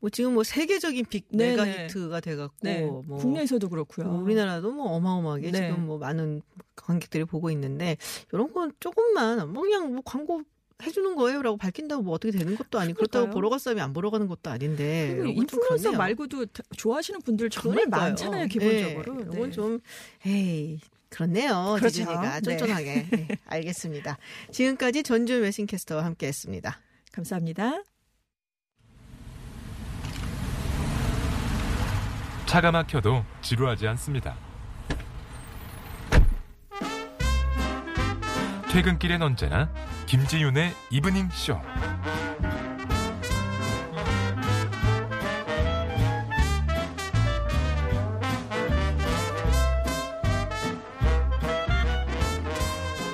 뭐 0.00 0.10
지금 0.12 0.34
뭐 0.34 0.42
세계적인 0.44 1.06
빅 1.06 1.26
네네. 1.30 1.50
메가 1.56 1.66
히트가 1.66 2.20
돼갖고 2.20 2.54
네. 2.60 2.82
뭐 2.82 3.02
국내에서도 3.18 3.66
그렇고요. 3.70 4.06
뭐 4.06 4.22
우리나라도 4.22 4.70
뭐 4.72 4.86
어마어마하게 4.92 5.50
네. 5.50 5.68
지금 5.70 5.86
뭐 5.86 5.96
많은 5.98 6.42
관객들이 6.76 7.24
보고 7.24 7.50
있는데 7.50 7.96
이런 8.32 8.52
건 8.52 8.72
조금만 8.80 9.50
뭐 9.52 9.62
그냥 9.62 9.92
뭐 9.94 10.02
광고 10.04 10.42
해주는 10.82 11.14
거예요라고 11.14 11.56
밝힌다고 11.56 12.02
뭐 12.02 12.14
어떻게 12.14 12.36
되는 12.36 12.54
것도 12.56 12.78
아니고 12.78 12.96
그렇다고. 12.96 13.30
보러 13.30 13.48
갈 13.48 13.58
사람이 13.60 13.80
안 13.80 13.92
보러 13.94 14.10
가는 14.10 14.26
것도 14.26 14.50
아닌데 14.50 15.22
인플루언서. 15.24 15.92
말고도 15.92 16.46
다- 16.46 16.62
좋아하시는 16.76 17.20
분들 17.22 17.48
정말 17.48 17.86
그러니까요. 17.86 18.00
많잖아요, 18.10 18.46
기본적으로. 18.48 19.14
네, 19.14 19.24
네. 19.24 19.30
이건 19.36 19.52
좀 19.52 19.78
에이 20.26 20.80
그렇네요. 21.14 21.76
그렇죠. 21.78 21.88
디즈니가 21.88 22.40
네. 22.40 22.58
쫀쫀하게 22.58 23.06
네, 23.08 23.28
알겠습니다. 23.46 24.18
지금까지 24.50 25.04
전주현 25.04 25.42
캐스터와 25.42 26.04
함께했습니다. 26.04 26.80
감사합니다. 27.12 27.84
차가 32.46 32.72
막혀도 32.72 33.24
지루하지 33.42 33.86
않습니다. 33.88 34.36
퇴근길엔 38.70 39.22
언제나 39.22 39.72
김지윤의 40.06 40.74
이브닝 40.90 41.30
쇼. 41.30 41.60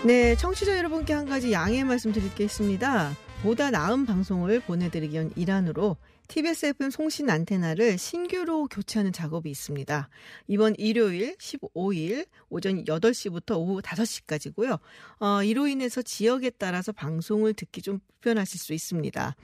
네, 0.03 0.35
청취자 0.35 0.79
여러분께 0.79 1.13
한 1.13 1.27
가지 1.27 1.53
양해 1.53 1.85
말씀드릴 1.85 2.35
게 2.35 2.45
있습니다. 2.45 3.15
보다 3.43 3.71
나은 3.71 4.07
방송을 4.07 4.61
보내드리기 4.61 5.13
위한 5.13 5.31
일환으로 5.37 5.99
TBS 6.27 6.67
FM 6.67 6.91
송신 6.91 7.29
안테나를 7.29 7.99
신규로 7.99 8.69
교체하는 8.69 9.13
작업이 9.13 9.51
있습니다. 9.51 10.09
이번 10.47 10.75
일요일 10.79 11.37
15일 11.37 12.27
오전 12.49 12.83
8시부터 12.85 13.59
오후 13.59 13.83
5시까지고요. 13.83 14.79
어, 15.19 15.43
이로 15.43 15.67
인해서 15.67 16.01
지역에 16.01 16.49
따라서 16.49 16.93
방송을 16.93 17.53
듣기 17.53 17.83
좀 17.83 17.99
불편하실 18.23 18.59
수 18.59 18.73
있습니다. 18.73 19.37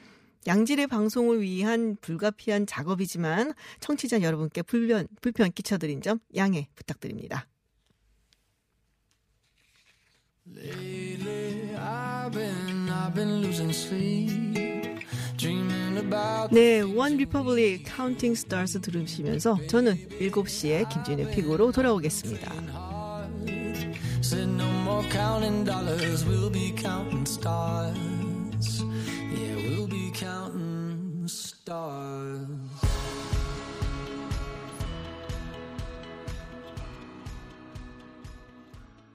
양질의 0.46 0.86
방송을 0.86 1.42
위한 1.42 1.98
불가피한 2.00 2.66
작업이지만 2.66 3.52
청취자 3.80 4.22
여러분께 4.22 4.62
불편, 4.62 5.06
불편 5.20 5.52
끼쳐드린 5.52 6.00
점 6.00 6.18
양해 6.34 6.68
부탁드립니다. 6.74 7.46
네, 16.50 16.80
원 16.80 17.16
리퍼블릭 17.16 17.85
카운팅 17.87 18.35
스타즈 18.35 18.80
들으시면서 18.80 19.59
저는 19.66 19.96
7시에 20.20 20.88
김준의 20.88 21.30
픽으로 21.32 21.72
돌아오겠습니다. 21.72 22.52
Stars. 31.66 32.95